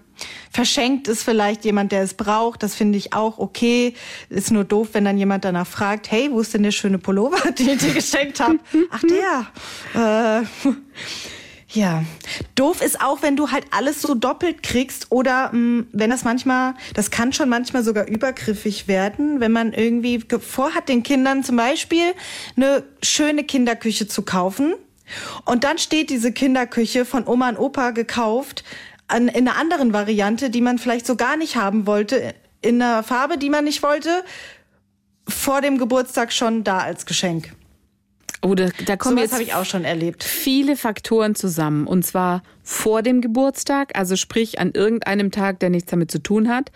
verschenkt 0.50 1.08
es 1.08 1.22
vielleicht 1.22 1.64
jemand, 1.64 1.92
der 1.92 2.02
es 2.02 2.14
braucht. 2.14 2.62
Das 2.62 2.74
finde 2.74 2.98
ich 2.98 3.12
auch 3.12 3.38
okay. 3.38 3.94
Ist 4.28 4.50
nur 4.50 4.64
doof, 4.64 4.88
wenn 4.92 5.04
dann 5.04 5.18
jemand 5.18 5.44
danach 5.44 5.66
fragt, 5.66 6.10
hey, 6.10 6.28
wo 6.30 6.40
ist 6.40 6.54
denn 6.54 6.62
der 6.62 6.72
schöne 6.72 6.98
Pullover, 6.98 7.50
den 7.58 7.68
ich 7.70 7.78
dir 7.78 7.92
geschenkt 7.94 8.40
habe? 8.40 8.58
Ach, 8.90 9.02
der. 9.94 10.42
Äh, 10.42 10.72
Ja, 11.70 12.02
doof 12.54 12.80
ist 12.80 13.02
auch, 13.02 13.20
wenn 13.20 13.36
du 13.36 13.50
halt 13.50 13.66
alles 13.72 14.00
so 14.00 14.14
doppelt 14.14 14.62
kriegst 14.62 15.08
oder 15.10 15.50
mh, 15.52 15.84
wenn 15.92 16.08
das 16.08 16.24
manchmal, 16.24 16.74
das 16.94 17.10
kann 17.10 17.34
schon 17.34 17.50
manchmal 17.50 17.84
sogar 17.84 18.08
übergriffig 18.08 18.88
werden, 18.88 19.40
wenn 19.40 19.52
man 19.52 19.74
irgendwie 19.74 20.24
vorhat, 20.40 20.88
den 20.88 21.02
Kindern 21.02 21.44
zum 21.44 21.56
Beispiel 21.56 22.14
eine 22.56 22.84
schöne 23.02 23.44
Kinderküche 23.44 24.08
zu 24.08 24.22
kaufen 24.22 24.74
und 25.44 25.62
dann 25.62 25.76
steht 25.76 26.08
diese 26.08 26.32
Kinderküche 26.32 27.04
von 27.04 27.26
Oma 27.26 27.50
und 27.50 27.58
Opa 27.58 27.90
gekauft 27.90 28.64
an, 29.08 29.28
in 29.28 29.48
einer 29.48 29.58
anderen 29.58 29.92
Variante, 29.92 30.50
die 30.50 30.60
man 30.60 30.78
vielleicht 30.78 31.06
so 31.06 31.16
gar 31.16 31.36
nicht 31.36 31.56
haben 31.56 31.86
wollte, 31.86 32.34
in 32.60 32.80
einer 32.80 33.02
Farbe, 33.02 33.38
die 33.38 33.50
man 33.50 33.64
nicht 33.64 33.82
wollte, 33.82 34.22
vor 35.28 35.60
dem 35.60 35.78
Geburtstag 35.78 36.32
schon 36.32 36.64
da 36.64 36.78
als 36.78 37.06
Geschenk. 37.06 37.52
Oh, 38.40 38.54
da, 38.54 38.68
da 38.86 38.96
kommen 38.96 39.18
jetzt 39.18 39.32
habe 39.32 39.42
ich 39.42 39.54
auch 39.54 39.64
schon 39.64 39.84
erlebt. 39.84 40.22
viele 40.22 40.76
Faktoren 40.76 41.34
zusammen. 41.34 41.86
Und 41.86 42.04
zwar 42.04 42.42
vor 42.62 43.02
dem 43.02 43.20
Geburtstag, 43.20 43.98
also 43.98 44.14
sprich 44.14 44.60
an 44.60 44.72
irgendeinem 44.72 45.32
Tag, 45.32 45.58
der 45.58 45.70
nichts 45.70 45.90
damit 45.90 46.10
zu 46.10 46.22
tun 46.22 46.48
hat. 46.48 46.70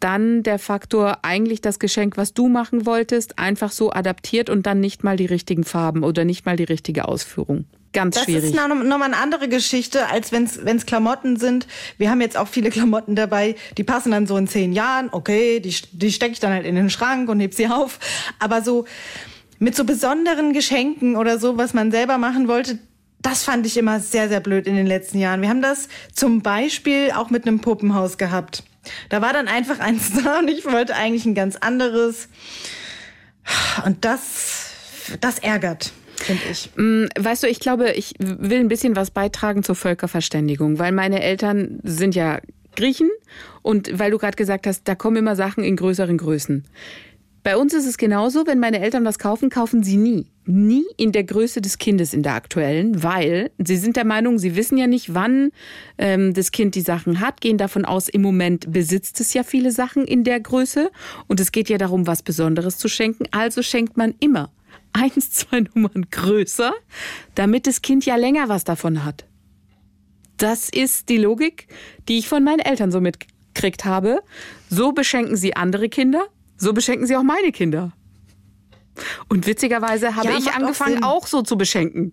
Dann 0.00 0.42
der 0.42 0.58
Faktor, 0.58 1.18
eigentlich 1.22 1.60
das 1.60 1.78
Geschenk, 1.78 2.16
was 2.16 2.34
du 2.34 2.48
machen 2.48 2.86
wolltest, 2.86 3.38
einfach 3.38 3.70
so 3.70 3.92
adaptiert 3.92 4.50
und 4.50 4.66
dann 4.66 4.80
nicht 4.80 5.04
mal 5.04 5.16
die 5.16 5.26
richtigen 5.26 5.64
Farben 5.64 6.02
oder 6.02 6.24
nicht 6.24 6.44
mal 6.44 6.56
die 6.56 6.64
richtige 6.64 7.06
Ausführung. 7.06 7.66
Ganz 7.96 8.14
Das 8.16 8.24
schwierig. 8.24 8.44
ist 8.44 8.54
noch, 8.54 8.68
noch 8.68 8.98
mal 8.98 9.06
eine 9.06 9.16
andere 9.16 9.48
Geschichte, 9.48 10.06
als 10.08 10.30
wenn 10.30 10.44
es 10.44 10.84
Klamotten 10.84 11.38
sind. 11.38 11.66
Wir 11.96 12.10
haben 12.10 12.20
jetzt 12.20 12.36
auch 12.36 12.46
viele 12.46 12.68
Klamotten 12.68 13.16
dabei, 13.16 13.56
die 13.78 13.84
passen 13.84 14.10
dann 14.10 14.26
so 14.26 14.36
in 14.36 14.46
zehn 14.46 14.74
Jahren. 14.74 15.08
Okay, 15.12 15.60
die, 15.60 15.74
die 15.92 16.12
stecke 16.12 16.32
ich 16.32 16.38
dann 16.38 16.52
halt 16.52 16.66
in 16.66 16.74
den 16.74 16.90
Schrank 16.90 17.30
und 17.30 17.40
heb 17.40 17.54
sie 17.54 17.68
auf. 17.68 17.98
Aber 18.38 18.60
so 18.60 18.84
mit 19.58 19.74
so 19.74 19.84
besonderen 19.84 20.52
Geschenken 20.52 21.16
oder 21.16 21.38
so, 21.38 21.56
was 21.56 21.72
man 21.72 21.90
selber 21.90 22.18
machen 22.18 22.48
wollte, 22.48 22.78
das 23.22 23.44
fand 23.44 23.64
ich 23.64 23.78
immer 23.78 23.98
sehr, 23.98 24.28
sehr 24.28 24.40
blöd 24.40 24.66
in 24.66 24.76
den 24.76 24.86
letzten 24.86 25.18
Jahren. 25.18 25.40
Wir 25.40 25.48
haben 25.48 25.62
das 25.62 25.88
zum 26.12 26.42
Beispiel 26.42 27.12
auch 27.12 27.30
mit 27.30 27.46
einem 27.46 27.60
Puppenhaus 27.60 28.18
gehabt. 28.18 28.62
Da 29.08 29.22
war 29.22 29.32
dann 29.32 29.48
einfach 29.48 29.78
eins 29.78 30.12
da 30.22 30.40
und 30.40 30.48
ich 30.48 30.66
wollte 30.66 30.94
eigentlich 30.94 31.24
ein 31.24 31.34
ganz 31.34 31.56
anderes. 31.56 32.28
Und 33.86 34.04
das, 34.04 34.66
das 35.22 35.38
ärgert, 35.38 35.92
finde 36.16 36.42
ich. 36.50 36.70
Mm, 36.76 37.06
Weißt 37.18 37.42
du, 37.42 37.48
ich 37.48 37.60
glaube, 37.60 37.92
ich 37.92 38.14
will 38.18 38.60
ein 38.60 38.68
bisschen 38.68 38.96
was 38.96 39.10
beitragen 39.10 39.62
zur 39.62 39.74
Völkerverständigung, 39.74 40.78
weil 40.78 40.92
meine 40.92 41.22
Eltern 41.22 41.80
sind 41.82 42.14
ja 42.14 42.40
Griechen 42.76 43.10
und 43.62 43.98
weil 43.98 44.10
du 44.10 44.18
gerade 44.18 44.36
gesagt 44.36 44.66
hast, 44.66 44.86
da 44.86 44.94
kommen 44.94 45.16
immer 45.16 45.34
Sachen 45.34 45.64
in 45.64 45.76
größeren 45.76 46.18
Größen. 46.18 46.64
Bei 47.46 47.56
uns 47.56 47.74
ist 47.74 47.86
es 47.86 47.96
genauso, 47.96 48.44
wenn 48.48 48.58
meine 48.58 48.80
Eltern 48.80 49.04
was 49.04 49.20
kaufen, 49.20 49.50
kaufen 49.50 49.84
sie 49.84 49.96
nie. 49.96 50.26
Nie 50.46 50.84
in 50.96 51.12
der 51.12 51.22
Größe 51.22 51.60
des 51.60 51.78
Kindes 51.78 52.12
in 52.12 52.24
der 52.24 52.34
aktuellen, 52.34 53.04
weil 53.04 53.52
sie 53.56 53.76
sind 53.76 53.94
der 53.94 54.04
Meinung, 54.04 54.40
sie 54.40 54.56
wissen 54.56 54.76
ja 54.76 54.88
nicht, 54.88 55.14
wann 55.14 55.52
ähm, 55.96 56.34
das 56.34 56.50
Kind 56.50 56.74
die 56.74 56.80
Sachen 56.80 57.20
hat, 57.20 57.40
gehen 57.40 57.56
davon 57.56 57.84
aus, 57.84 58.08
im 58.08 58.22
Moment 58.22 58.72
besitzt 58.72 59.20
es 59.20 59.32
ja 59.32 59.44
viele 59.44 59.70
Sachen 59.70 60.04
in 60.04 60.24
der 60.24 60.40
Größe 60.40 60.90
und 61.28 61.38
es 61.38 61.52
geht 61.52 61.68
ja 61.68 61.78
darum, 61.78 62.08
was 62.08 62.24
Besonderes 62.24 62.78
zu 62.78 62.88
schenken. 62.88 63.26
Also 63.30 63.62
schenkt 63.62 63.96
man 63.96 64.16
immer 64.18 64.50
eins, 64.96 65.30
zwei 65.30 65.60
Nummern 65.60 66.06
größer, 66.10 66.72
damit 67.34 67.66
das 67.66 67.82
Kind 67.82 68.06
ja 68.06 68.16
länger 68.16 68.48
was 68.48 68.64
davon 68.64 69.04
hat. 69.04 69.24
Das 70.38 70.68
ist 70.68 71.08
die 71.08 71.18
Logik, 71.18 71.68
die 72.08 72.18
ich 72.18 72.28
von 72.28 72.44
meinen 72.44 72.58
Eltern 72.60 72.90
so 72.92 73.00
mitgekriegt 73.00 73.84
habe. 73.84 74.20
So 74.68 74.92
beschenken 74.92 75.36
sie 75.36 75.56
andere 75.56 75.88
Kinder, 75.88 76.26
so 76.56 76.72
beschenken 76.72 77.06
sie 77.06 77.16
auch 77.16 77.22
meine 77.22 77.52
Kinder. 77.52 77.92
Und 79.28 79.46
witzigerweise 79.46 80.16
habe 80.16 80.28
Ja, 80.28 80.38
ich 80.38 80.48
auch 80.48 80.54
angefangen, 80.56 80.94
Sinn. 80.94 81.04
auch 81.04 81.26
so 81.26 81.42
zu 81.42 81.56
beschenken. 81.56 82.12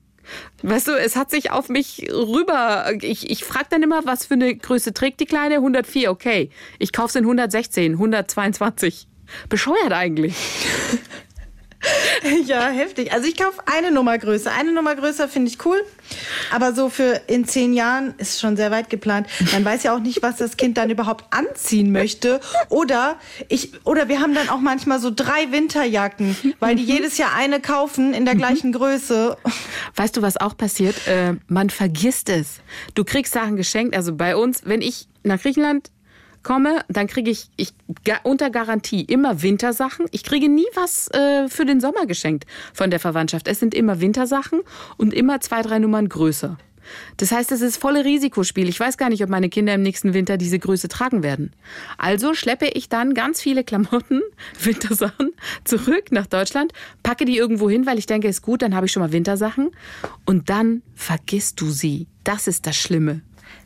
Weißt 0.61 0.87
du, 0.87 0.93
es 0.93 1.17
hat 1.17 1.31
sich 1.31 1.51
auf 1.51 1.67
mich 1.67 2.07
rüber. 2.09 2.93
Ich, 3.01 3.29
ich 3.29 3.43
frage 3.43 3.65
dann 3.71 3.83
immer, 3.83 4.05
was 4.05 4.25
für 4.25 4.35
eine 4.35 4.55
Größe 4.55 4.93
trägt 4.93 5.19
die 5.19 5.25
Kleine? 5.25 5.55
104, 5.55 6.09
okay. 6.09 6.49
Ich 6.79 6.93
kaufe 6.93 7.19
in 7.19 7.25
116, 7.25 7.93
122. 7.93 9.07
Bescheuert 9.49 9.91
eigentlich. 9.91 10.35
Ja, 12.45 12.67
heftig. 12.67 13.11
Also 13.11 13.27
ich 13.27 13.37
kaufe 13.37 13.61
eine 13.65 13.91
Nummer 13.91 14.17
größer. 14.17 14.51
Eine 14.51 14.71
Nummer 14.71 14.95
größer 14.95 15.27
finde 15.27 15.49
ich 15.49 15.65
cool. 15.65 15.83
Aber 16.51 16.73
so 16.73 16.89
für 16.89 17.21
in 17.27 17.45
zehn 17.45 17.73
Jahren 17.73 18.13
ist 18.17 18.39
schon 18.39 18.57
sehr 18.57 18.71
weit 18.71 18.89
geplant. 18.89 19.27
Man 19.51 19.63
weiß 19.63 19.83
ja 19.83 19.95
auch 19.95 19.99
nicht, 19.99 20.21
was 20.21 20.37
das 20.37 20.57
Kind 20.57 20.77
dann 20.77 20.89
überhaupt 20.89 21.25
anziehen 21.33 21.91
möchte. 21.91 22.39
Oder 22.69 23.17
ich, 23.49 23.71
oder 23.85 24.07
wir 24.07 24.19
haben 24.19 24.33
dann 24.33 24.49
auch 24.49 24.59
manchmal 24.59 24.99
so 24.99 25.11
drei 25.13 25.51
Winterjacken, 25.51 26.35
weil 26.59 26.75
die 26.75 26.83
jedes 26.83 27.17
Jahr 27.17 27.33
eine 27.35 27.59
kaufen 27.59 28.13
in 28.13 28.25
der 28.25 28.35
gleichen 28.35 28.71
Größe. 28.71 29.37
Weißt 29.95 30.17
du, 30.17 30.21
was 30.21 30.37
auch 30.37 30.57
passiert? 30.57 31.07
Äh, 31.07 31.35
man 31.47 31.69
vergisst 31.69 32.29
es. 32.29 32.59
Du 32.95 33.03
kriegst 33.03 33.33
Sachen 33.33 33.55
geschenkt. 33.55 33.95
Also 33.95 34.15
bei 34.15 34.35
uns, 34.35 34.61
wenn 34.65 34.81
ich 34.81 35.07
nach 35.23 35.41
Griechenland 35.41 35.89
komme, 36.43 36.83
dann 36.89 37.07
kriege 37.07 37.31
ich, 37.31 37.49
ich 37.55 37.73
unter 38.23 38.49
Garantie 38.49 39.01
immer 39.01 39.41
Wintersachen. 39.41 40.05
Ich 40.11 40.23
kriege 40.23 40.49
nie 40.49 40.67
was 40.75 41.09
äh, 41.11 41.47
für 41.47 41.65
den 41.65 41.79
Sommer 41.79 42.05
geschenkt 42.05 42.45
von 42.73 42.89
der 42.89 42.99
Verwandtschaft. 42.99 43.47
Es 43.47 43.59
sind 43.59 43.73
immer 43.73 43.99
Wintersachen 44.01 44.61
und 44.97 45.13
immer 45.13 45.39
zwei, 45.41 45.61
drei 45.61 45.79
Nummern 45.79 46.09
größer. 46.09 46.57
Das 47.17 47.31
heißt, 47.31 47.51
es 47.51 47.61
ist 47.61 47.77
volle 47.77 48.05
Risikospiel. 48.05 48.67
Ich 48.69 48.79
weiß 48.79 48.97
gar 48.97 49.09
nicht, 49.09 49.23
ob 49.23 49.29
meine 49.29 49.49
Kinder 49.49 49.73
im 49.73 49.81
nächsten 49.81 50.13
Winter 50.13 50.37
diese 50.37 50.59
Größe 50.59 50.87
tragen 50.87 51.23
werden. 51.23 51.51
Also 51.97 52.33
schleppe 52.33 52.67
ich 52.67 52.89
dann 52.89 53.13
ganz 53.13 53.41
viele 53.41 53.63
Klamotten, 53.63 54.21
Wintersachen, 54.61 55.31
zurück 55.63 56.11
nach 56.11 56.27
Deutschland, 56.27 56.73
packe 57.01 57.25
die 57.25 57.37
irgendwo 57.37 57.69
hin, 57.69 57.85
weil 57.85 57.97
ich 57.97 58.05
denke, 58.05 58.27
ist 58.27 58.41
gut, 58.41 58.61
dann 58.61 58.75
habe 58.75 58.85
ich 58.85 58.91
schon 58.91 59.01
mal 59.01 59.11
Wintersachen. 59.11 59.71
Und 60.25 60.49
dann 60.49 60.81
vergisst 60.93 61.61
du 61.61 61.69
sie. 61.69 62.07
Das 62.23 62.47
ist 62.47 62.67
das 62.67 62.75
Schlimme. 62.75 63.21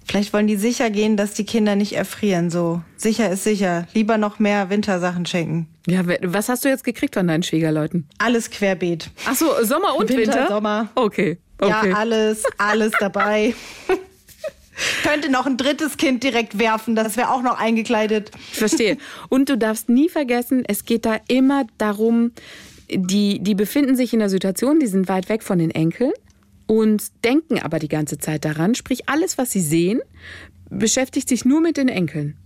Vielleicht 0.06 0.34
wollen 0.34 0.48
die 0.48 0.56
sicher 0.56 0.90
gehen, 0.90 1.18
dass 1.18 1.34
die 1.34 1.46
Kinder 1.46 1.76
nicht 1.76 1.94
erfrieren. 1.94 2.50
So 2.50 2.82
sicher 2.96 3.30
ist 3.30 3.44
sicher. 3.44 3.88
Lieber 3.94 4.18
noch 4.18 4.40
mehr 4.40 4.70
Wintersachen 4.70 5.26
schenken. 5.26 5.68
Ja, 5.86 6.02
was 6.24 6.50
hast 6.50 6.64
du 6.64 6.70
jetzt 6.70 6.84
gekriegt 6.84 7.16
von 7.16 7.28
deinen 7.28 7.44
Schwiegerleuten? 7.44 8.08
Alles 8.18 8.50
querbeet. 8.50 9.10
Ach 9.26 9.36
so, 9.36 9.48
Sommer 9.64 9.96
und 9.96 10.10
Winter, 10.10 10.34
Winter? 10.34 10.48
Sommer. 10.48 10.90
Okay. 10.96 11.38
okay. 11.60 11.90
Ja, 11.90 11.98
alles, 11.98 12.44
alles 12.58 12.94
dabei. 13.00 13.54
Könnte 15.04 15.30
noch 15.32 15.46
ein 15.46 15.58
drittes 15.58 15.98
Kind 15.98 16.24
direkt 16.24 16.60
werfen, 16.60 16.96
das 16.96 17.18
wäre 17.18 17.32
auch 17.32 17.42
noch 17.42 17.58
eingekleidet. 17.60 18.32
Ich 18.52 18.60
verstehe. 18.60 18.98
Und 19.28 19.50
du 19.50 19.58
darfst 19.58 19.90
nie 19.90 20.08
vergessen, 20.08 20.64
es 20.68 20.86
geht 20.86 21.06
da 21.06 21.18
immer 21.28 21.66
darum, 21.80 22.32
die, 22.90 23.40
die 23.40 23.56
befinden 23.56 23.96
sich 23.96 24.14
in 24.14 24.22
einer 24.22 24.30
Situation, 24.30 24.80
die 24.80 24.88
sind 24.88 25.10
weit 25.10 25.30
weg 25.30 25.44
von 25.44 25.58
den 25.60 25.72
Enkeln 25.72 26.14
und 26.68 27.04
denken 27.24 27.60
aber 27.60 27.80
die 27.80 27.88
ganze 27.88 28.18
Zeit 28.18 28.46
daran. 28.46 28.76
Sprich, 28.76 29.10
alles, 29.10 29.38
was 29.38 29.52
sie 29.52 29.62
sehen, 29.62 30.02
beschäftigt 30.70 31.30
sich 31.30 31.46
nur 31.46 31.62
mit 31.62 31.78
den 31.78 31.90
Enkeln. 31.90 32.38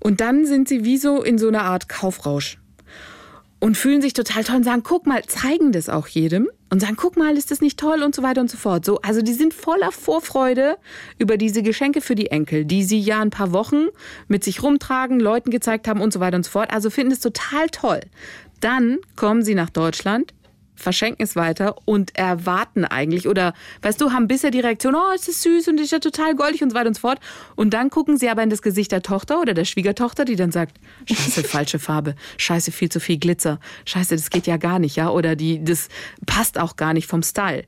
Und 0.00 0.20
dann 0.20 0.46
sind 0.46 0.68
sie 0.68 0.84
wie 0.84 0.98
so 0.98 1.22
in 1.22 1.38
so 1.38 1.48
einer 1.48 1.62
Art 1.62 1.88
Kaufrausch 1.88 2.58
und 3.60 3.76
fühlen 3.76 4.02
sich 4.02 4.12
total 4.12 4.44
toll 4.44 4.56
und 4.56 4.64
sagen, 4.64 4.82
guck 4.82 5.06
mal, 5.06 5.24
zeigen 5.24 5.72
das 5.72 5.88
auch 5.88 6.06
jedem 6.06 6.50
und 6.70 6.80
sagen, 6.80 6.96
guck 6.96 7.16
mal, 7.16 7.36
ist 7.36 7.50
das 7.50 7.62
nicht 7.62 7.78
toll 7.78 8.02
und 8.02 8.14
so 8.14 8.22
weiter 8.22 8.42
und 8.42 8.50
so 8.50 8.58
fort. 8.58 8.84
So, 8.84 9.00
also 9.00 9.22
die 9.22 9.32
sind 9.32 9.54
voller 9.54 9.90
Vorfreude 9.90 10.76
über 11.18 11.38
diese 11.38 11.62
Geschenke 11.62 12.02
für 12.02 12.14
die 12.14 12.26
Enkel, 12.26 12.66
die 12.66 12.84
sie 12.84 13.00
ja 13.00 13.20
ein 13.20 13.30
paar 13.30 13.52
Wochen 13.52 13.86
mit 14.28 14.44
sich 14.44 14.62
rumtragen, 14.62 15.18
Leuten 15.18 15.50
gezeigt 15.50 15.88
haben 15.88 16.02
und 16.02 16.12
so 16.12 16.20
weiter 16.20 16.36
und 16.36 16.44
so 16.44 16.50
fort. 16.50 16.72
Also 16.72 16.90
finden 16.90 17.12
es 17.12 17.20
total 17.20 17.68
toll. 17.70 18.00
Dann 18.60 18.98
kommen 19.16 19.42
sie 19.42 19.54
nach 19.54 19.70
Deutschland, 19.70 20.34
verschenken 20.74 21.22
es 21.22 21.36
weiter 21.36 21.76
und 21.84 22.16
erwarten 22.16 22.84
eigentlich 22.84 23.28
oder 23.28 23.54
weißt 23.82 24.00
du, 24.00 24.12
haben 24.12 24.28
bisher 24.28 24.50
die 24.50 24.60
Reaktion, 24.60 24.94
oh, 24.94 25.14
ist 25.14 25.28
das 25.28 25.42
süß 25.42 25.68
und 25.68 25.80
ist 25.80 25.92
ja 25.92 25.98
total 25.98 26.34
goldig 26.34 26.62
und 26.62 26.70
so 26.70 26.76
weiter 26.76 26.88
und 26.88 26.94
so 26.94 27.00
fort. 27.00 27.20
Und 27.56 27.74
dann 27.74 27.90
gucken 27.90 28.16
sie 28.16 28.28
aber 28.28 28.42
in 28.42 28.50
das 28.50 28.62
Gesicht 28.62 28.92
der 28.92 29.02
Tochter 29.02 29.40
oder 29.40 29.54
der 29.54 29.64
Schwiegertochter, 29.64 30.24
die 30.24 30.36
dann 30.36 30.52
sagt, 30.52 30.78
scheiße, 31.06 31.44
falsche 31.44 31.78
Farbe, 31.78 32.14
scheiße, 32.36 32.72
viel 32.72 32.88
zu 32.88 33.00
viel 33.00 33.18
Glitzer, 33.18 33.60
scheiße, 33.84 34.16
das 34.16 34.30
geht 34.30 34.46
ja 34.46 34.56
gar 34.56 34.78
nicht, 34.78 34.96
ja, 34.96 35.10
oder 35.10 35.36
die, 35.36 35.62
das 35.62 35.88
passt 36.26 36.58
auch 36.58 36.76
gar 36.76 36.92
nicht 36.92 37.06
vom 37.06 37.22
Style. 37.22 37.64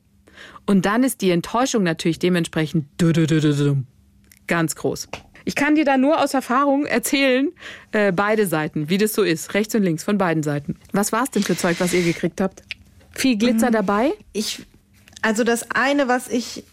Und 0.66 0.84
dann 0.84 1.04
ist 1.04 1.20
die 1.20 1.30
Enttäuschung 1.30 1.82
natürlich 1.82 2.18
dementsprechend 2.18 2.86
ganz 4.46 4.74
groß. 4.76 5.08
Ich 5.44 5.54
kann 5.54 5.76
dir 5.76 5.84
da 5.84 5.96
nur 5.96 6.20
aus 6.20 6.34
Erfahrung 6.34 6.86
erzählen, 6.86 7.52
äh, 7.92 8.10
beide 8.10 8.48
Seiten, 8.48 8.88
wie 8.90 8.98
das 8.98 9.12
so 9.12 9.22
ist, 9.22 9.54
rechts 9.54 9.76
und 9.76 9.84
links 9.84 10.02
von 10.02 10.18
beiden 10.18 10.42
Seiten. 10.42 10.76
Was 10.92 11.12
war 11.12 11.22
es 11.22 11.30
denn 11.30 11.44
für 11.44 11.56
Zeug, 11.56 11.76
was 11.78 11.94
ihr 11.94 12.02
gekriegt 12.02 12.40
habt? 12.40 12.62
Viel 13.16 13.36
Glitzer 13.36 13.70
dabei? 13.70 14.12
Ich, 14.32 14.62
also 15.22 15.44
das 15.44 15.70
eine, 15.70 16.08
was 16.08 16.28
ich, 16.28 16.64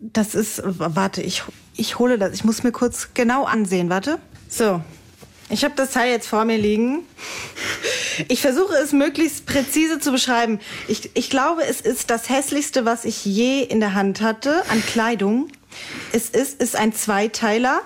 das 0.00 0.34
ist, 0.34 0.62
warte, 0.64 1.22
ich, 1.22 1.42
ich 1.76 1.98
hole 1.98 2.18
das, 2.18 2.32
ich 2.34 2.44
muss 2.44 2.62
mir 2.62 2.72
kurz 2.72 3.10
genau 3.14 3.44
ansehen, 3.44 3.88
warte. 3.88 4.18
So, 4.48 4.80
ich 5.48 5.64
habe 5.64 5.74
das 5.76 5.92
Teil 5.92 6.10
jetzt 6.10 6.26
vor 6.26 6.44
mir 6.44 6.58
liegen. 6.58 7.04
Ich 8.28 8.40
versuche 8.40 8.74
es 8.82 8.92
möglichst 8.92 9.46
präzise 9.46 10.00
zu 10.00 10.10
beschreiben. 10.10 10.58
Ich, 10.88 11.10
ich 11.14 11.30
glaube, 11.30 11.64
es 11.64 11.80
ist 11.80 12.10
das 12.10 12.28
hässlichste, 12.28 12.84
was 12.84 13.04
ich 13.04 13.24
je 13.24 13.62
in 13.62 13.78
der 13.78 13.94
Hand 13.94 14.20
hatte 14.20 14.62
an 14.70 14.82
Kleidung. 14.84 15.48
Es 16.12 16.30
ist, 16.30 16.60
ist 16.60 16.74
ein 16.74 16.92
Zweiteiler. 16.92 17.82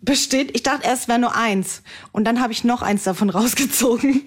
Besteht, 0.00 0.54
ich 0.54 0.62
dachte 0.62 0.86
erst, 0.86 1.02
es 1.02 1.08
wäre 1.08 1.18
nur 1.18 1.34
eins. 1.34 1.82
Und 2.12 2.24
dann 2.24 2.40
habe 2.40 2.52
ich 2.52 2.62
noch 2.62 2.82
eins 2.82 3.04
davon 3.04 3.30
rausgezogen. 3.30 4.22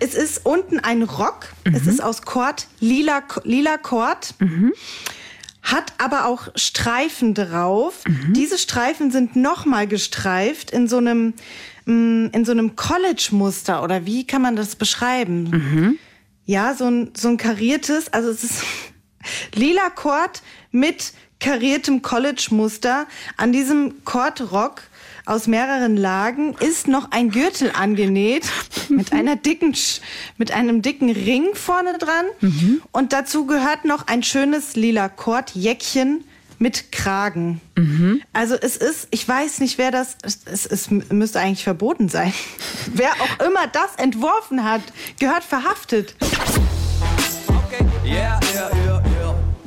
Es 0.00 0.14
ist 0.14 0.44
unten 0.44 0.78
ein 0.80 1.02
Rock. 1.02 1.52
Es 1.64 1.86
ist 1.86 2.02
aus 2.02 2.22
Kord, 2.22 2.66
lila, 2.80 3.22
lila 3.44 3.78
Kord. 3.78 4.34
hat 5.62 5.92
aber 5.98 6.26
auch 6.26 6.48
Streifen 6.56 7.34
drauf. 7.34 8.02
Diese 8.32 8.58
Streifen 8.58 9.10
sind 9.10 9.36
nochmal 9.36 9.86
gestreift 9.86 10.70
in 10.72 10.88
so 10.88 10.98
einem, 10.98 11.34
mm, 11.86 12.26
in 12.32 12.44
so 12.44 12.52
einem 12.52 12.74
College-Muster 12.76 13.82
oder 13.82 14.04
wie 14.04 14.26
kann 14.26 14.42
man 14.42 14.56
das 14.56 14.74
beschreiben? 14.76 15.98
Ja, 16.44 16.74
so 16.74 16.86
ein, 16.86 17.12
so 17.16 17.28
ein 17.28 17.36
kariertes, 17.36 18.12
also 18.12 18.28
es 18.30 18.42
ist 18.42 18.64
lila 19.54 19.88
Kord 19.90 20.42
mit 20.72 21.12
kariertem 21.38 22.02
College-Muster. 22.02 23.06
An 23.36 23.52
diesem 23.52 24.04
Kordrock 24.04 24.82
aus 25.24 25.46
mehreren 25.46 25.96
Lagen 25.96 26.54
ist 26.58 26.88
noch 26.88 27.10
ein 27.12 27.30
Gürtel 27.30 27.70
angenäht 27.74 28.44
mit 28.88 29.12
einer 29.12 29.36
dicken, 29.36 29.72
Sch- 29.74 30.00
mit 30.36 30.50
einem 30.52 30.82
dicken 30.82 31.10
Ring 31.10 31.54
vorne 31.54 31.96
dran. 31.98 32.24
Und 32.92 33.12
dazu 33.12 33.46
gehört 33.46 33.84
noch 33.84 34.06
ein 34.08 34.22
schönes 34.22 34.74
lila 34.76 35.08
Kordjäckchen 35.08 36.24
mit 36.58 36.92
Kragen. 36.92 37.60
Also 38.32 38.54
es 38.54 38.76
ist, 38.76 39.08
ich 39.10 39.26
weiß 39.26 39.58
nicht, 39.60 39.78
wer 39.78 39.90
das, 39.90 40.16
es, 40.44 40.64
es 40.66 40.90
müsste 40.90 41.40
eigentlich 41.40 41.64
verboten 41.64 42.08
sein. 42.08 42.32
wer 42.94 43.10
auch 43.12 43.44
immer 43.46 43.66
das 43.66 43.96
entworfen 43.96 44.62
hat, 44.64 44.82
gehört 45.18 45.42
verhaftet. 45.44 46.14
Okay, 47.48 47.84
yeah, 48.04 48.38
yeah, 48.54 48.70
yeah. 48.72 48.81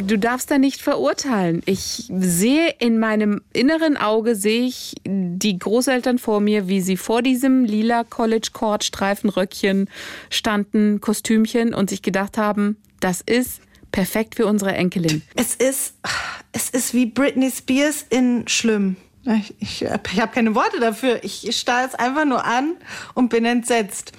Du 0.05 0.19
darfst 0.19 0.51
da 0.51 0.59
nicht 0.59 0.81
verurteilen. 0.81 1.63
Ich 1.65 2.09
sehe 2.09 2.69
in 2.77 2.99
meinem 2.99 3.41
inneren 3.53 3.97
Auge 3.97 4.35
sehe 4.35 4.67
ich 4.67 4.93
die 5.03 5.57
Großeltern 5.57 6.19
vor 6.19 6.41
mir, 6.41 6.67
wie 6.67 6.81
sie 6.81 6.95
vor 6.95 7.23
diesem 7.23 7.65
lila 7.65 8.03
College 8.03 8.49
Cord 8.53 8.83
Streifenröckchen 8.83 9.89
standen, 10.29 11.01
Kostümchen 11.01 11.73
und 11.73 11.89
sich 11.89 12.03
gedacht 12.03 12.37
haben, 12.37 12.77
das 12.99 13.21
ist 13.21 13.61
perfekt 13.91 14.35
für 14.35 14.45
unsere 14.45 14.73
Enkelin. 14.73 15.23
Es 15.35 15.55
ist, 15.55 15.95
es 16.51 16.69
ist 16.69 16.93
wie 16.93 17.07
Britney 17.07 17.49
Spears 17.49 18.05
in 18.09 18.47
Schlimm. 18.47 18.97
Ich, 19.25 19.55
ich, 19.59 19.81
ich 19.81 20.21
habe 20.21 20.31
keine 20.31 20.53
Worte 20.53 20.79
dafür. 20.79 21.23
Ich 21.23 21.57
starre 21.57 21.87
es 21.87 21.95
einfach 21.95 22.25
nur 22.25 22.45
an 22.45 22.75
und 23.15 23.29
bin 23.29 23.43
entsetzt. 23.45 24.11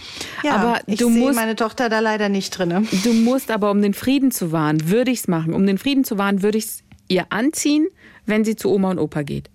Ja, 0.43 0.57
Aber 0.57 0.81
ich 0.87 0.99
du 0.99 1.11
sehe 1.11 1.33
meine 1.33 1.55
Tochter 1.55 1.89
da 1.89 2.01
leider 2.01 2.29
nicht 2.29 2.51
drinne. 2.51 2.87
Du 3.05 3.13
musst 3.13 3.51
aber, 3.51 3.71
um 3.71 3.81
den 3.83 3.95
Frieden 3.95 4.33
zu 4.33 4.51
wahren, 4.51 4.89
würde 4.89 5.13
ich 5.13 5.21
es 5.21 5.29
machen. 5.29 5.55
Um 5.55 5.67
den 5.67 5.79
Frieden 5.79 6.05
zu 6.05 6.19
wahren, 6.19 6.43
würde 6.43 6.59
ich 6.59 6.65
es 6.65 6.83
ihr 7.09 7.27
anziehen, 7.31 7.87
wenn 8.25 8.45
sie 8.45 8.57
zu 8.57 8.71
Oma 8.71 8.91
und 8.91 8.99
Opa 8.99 9.23
geht. 9.23 9.49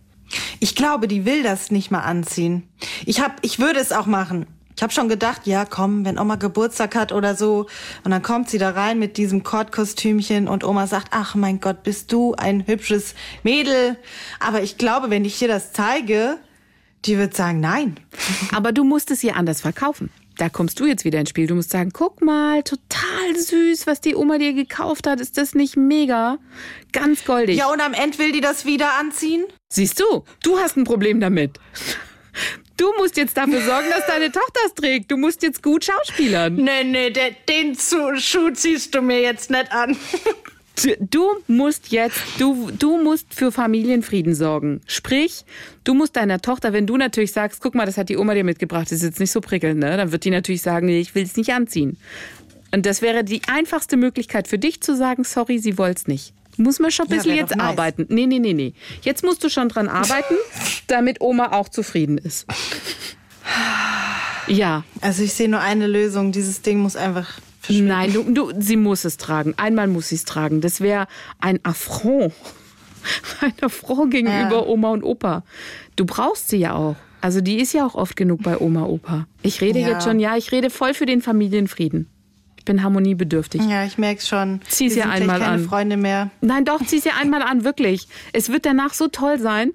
Ich 0.62 0.76
glaube, 0.76 1.10
die 1.10 1.26
will 1.26 1.44
das 1.44 1.72
nicht 1.72 1.92
mal 1.92 2.00
anziehen. 2.00 2.64
Ich 3.06 3.20
hab, 3.20 3.38
ich 3.42 3.60
würde 3.60 3.80
es 3.80 3.92
auch 3.92 4.06
machen. 4.06 4.46
Ich 4.82 4.84
habe 4.84 4.94
schon 4.94 5.10
gedacht, 5.10 5.46
ja, 5.46 5.64
komm, 5.64 6.06
wenn 6.06 6.18
Oma 6.18 6.38
Geburtstag 6.38 6.96
hat 6.96 7.12
oder 7.12 7.36
so, 7.36 7.68
und 8.04 8.10
dann 8.10 8.24
kommt 8.24 8.50
sie 8.50 8.58
da 8.58 8.72
rein 8.72 8.98
mit 8.98 9.18
diesem 9.18 9.44
Kordkostümchen 9.44 10.48
und 10.48 10.64
Oma 10.64 10.88
sagt, 10.88 11.10
ach 11.12 11.36
mein 11.36 11.60
Gott, 11.60 11.84
bist 11.84 12.12
du 12.12 12.34
ein 12.34 12.66
hübsches 12.66 13.14
Mädel. 13.44 13.96
Aber 14.40 14.64
ich 14.64 14.80
glaube, 14.80 15.12
wenn 15.12 15.24
ich 15.24 15.38
dir 15.38 15.48
das 15.48 15.72
zeige, 15.72 16.40
die 17.06 17.20
wird 17.20 17.36
sagen, 17.36 17.60
nein. 17.60 18.00
Aber 18.54 18.72
du 18.72 18.84
musst 18.84 19.12
es 19.12 19.24
ihr 19.24 19.36
anders 19.36 19.62
verkaufen. 19.62 20.10
Da 20.38 20.50
kommst 20.50 20.80
du 20.80 20.88
jetzt 20.88 21.06
wieder 21.06 21.20
ins 21.20 21.30
Spiel. 21.30 21.46
Du 21.46 21.54
musst 21.54 21.70
sagen, 21.70 21.92
guck 21.94 22.24
mal, 22.24 22.64
total 22.64 23.38
süß, 23.38 23.86
was 23.86 24.02
die 24.02 24.16
Oma 24.16 24.40
dir 24.40 24.54
gekauft 24.54 25.06
hat. 25.06 25.22
Ist 25.22 25.38
das 25.38 25.54
nicht 25.54 25.78
mega? 25.78 26.40
Ganz 26.92 27.24
goldig. 27.24 27.56
Ja, 27.56 27.72
und 27.72 27.82
am 27.82 27.94
Ende 27.94 28.18
will 28.18 28.32
die 28.32 28.42
das 28.42 28.66
wieder 28.66 28.98
anziehen? 29.00 29.46
Siehst 29.70 30.00
du, 30.00 30.24
du 30.42 30.58
hast 30.58 30.76
ein 30.76 30.86
Problem 30.86 31.20
damit. 31.20 31.60
Du 32.82 32.92
musst 32.98 33.16
jetzt 33.16 33.38
dafür 33.38 33.62
sorgen, 33.62 33.92
dass 33.92 34.08
deine 34.08 34.32
Tochter 34.32 34.60
es 34.66 34.74
trägt. 34.74 35.12
Du 35.12 35.16
musst 35.16 35.44
jetzt 35.44 35.62
gut 35.62 35.86
schauspielern. 35.86 36.56
Nee, 36.56 36.84
nee, 36.84 37.12
der, 37.12 37.30
den 37.48 37.76
Schuh 37.76 38.50
ziehst 38.50 38.96
du 38.96 39.04
mir 39.04 39.22
jetzt 39.22 39.52
nicht 39.52 39.72
an. 39.72 39.96
Du 41.00 41.30
musst 41.46 41.92
jetzt, 41.92 42.20
du, 42.40 42.72
du 42.72 42.98
musst 42.98 43.36
für 43.36 43.52
Familienfrieden 43.52 44.34
sorgen. 44.34 44.82
Sprich, 44.88 45.46
du 45.84 45.94
musst 45.94 46.16
deiner 46.16 46.42
Tochter, 46.42 46.74
wenn 46.74 46.88
du 46.88 46.98
natürlich 46.98 47.34
sagst, 47.34 47.62
guck 47.62 47.76
mal, 47.76 47.86
das 47.86 47.98
hat 47.98 48.10
die 48.10 48.18
Oma 48.18 48.34
dir 48.34 48.44
mitgebracht, 48.44 48.88
das 48.88 48.94
ist 48.94 49.04
jetzt 49.04 49.20
nicht 49.20 49.32
so 49.32 49.42
prickelnd, 49.42 49.80
ne? 49.80 49.96
dann 49.96 50.12
wird 50.12 50.26
die 50.26 50.32
natürlich 50.32 50.64
sagen, 50.64 50.88
nee, 50.88 51.00
ich 51.00 51.14
will 51.14 51.24
es 51.24 51.38
nicht 51.38 51.54
anziehen. 51.54 51.98
Und 52.74 52.88
das 52.88 53.04
wäre 53.04 53.24
die 53.24 53.42
einfachste 53.46 53.96
Möglichkeit 53.96 54.48
für 54.48 54.58
dich 54.58 54.82
zu 54.82 54.96
sagen, 54.96 55.24
sorry, 55.24 55.60
sie 55.60 55.78
wollt's 55.78 56.08
nicht. 56.08 56.34
Muss 56.58 56.80
man 56.80 56.92
schon 56.92 57.08
ein 57.08 57.12
Ja, 57.12 57.18
bisschen 57.18 57.32
wär 57.32 57.38
jetzt 57.42 57.56
nice. 57.56 57.66
arbeiten. 57.68 58.06
Nee, 58.10 58.26
nee, 58.28 58.40
nee, 58.40 58.54
nee. 58.54 58.74
Jetzt 59.02 59.24
musst 59.24 59.44
du 59.44 59.50
schon 59.50 59.70
dran 59.70 59.88
arbeiten, 59.90 60.36
damit 60.88 61.22
Oma 61.22 61.52
auch 61.54 61.70
zufrieden 61.70 62.18
ist. 62.18 62.46
Ja, 64.48 64.84
Also 65.02 65.24
ich 65.24 65.34
sehe 65.34 65.50
nur 65.50 65.60
eine 65.62 65.88
Lösung. 65.88 66.32
Dieses 66.32 66.62
Ding 66.62 66.80
muss 66.80 66.96
einfach 66.96 67.40
verschwinden. 67.62 67.88
Nein, 67.88 68.14
du, 68.14 68.24
du, 68.32 68.52
sie 68.60 68.76
muss 68.76 69.06
es 69.06 69.18
tragen. 69.18 69.54
Einmal 69.58 69.88
muss 69.88 70.10
sie 70.10 70.16
es 70.16 70.26
tragen. 70.26 70.62
Das 70.62 70.82
wäre 70.82 71.08
ein 71.40 71.60
Affront. 71.64 72.34
Ein 73.42 73.54
Affront 73.62 74.12
gegenüber 74.12 74.58
Ja. 74.58 74.66
Oma 74.68 74.90
und 74.92 75.02
Opa. 75.04 75.44
Du 75.96 76.06
brauchst 76.06 76.50
sie 76.50 76.58
ja 76.58 76.76
auch. 76.76 76.96
Also 77.20 77.42
die 77.42 77.60
ist 77.60 77.74
ja 77.74 77.84
auch 77.86 77.96
oft 77.96 78.16
genug 78.16 78.44
bei 78.44 78.60
Oma, 78.60 78.84
Opa. 78.86 79.26
Ich 79.42 79.60
rede 79.62 79.80
Ja. 79.80 79.90
jetzt 79.90 80.04
schon, 80.04 80.20
ja, 80.20 80.38
ich 80.38 80.52
rede 80.52 80.70
voll 80.70 80.94
für 80.94 81.08
den 81.08 81.22
Familienfrieden. 81.24 82.08
Ich 82.62 82.66
bin 82.66 82.84
harmoniebedürftig. 82.84 83.60
Ja, 83.68 83.86
ich 83.86 83.98
merk's 83.98 84.28
schon. 84.28 84.62
Zieh's 84.70 84.94
Wir 84.94 84.98
ihr 84.98 85.04
sind 85.06 85.12
gleich 85.14 85.22
einmal 85.22 85.40
keine 85.40 85.54
an. 85.54 85.66
Freunde 85.68 85.98
mehr. 85.98 86.30
Nein, 86.42 86.64
doch, 86.64 86.86
zieh 86.86 87.00
sie 87.00 87.10
einmal 87.10 87.42
an, 87.42 87.64
wirklich. 87.64 88.08
Es 88.34 88.50
wird 88.50 88.68
danach 88.68 88.94
so 88.94 89.08
toll 89.08 89.40
sein. 89.40 89.72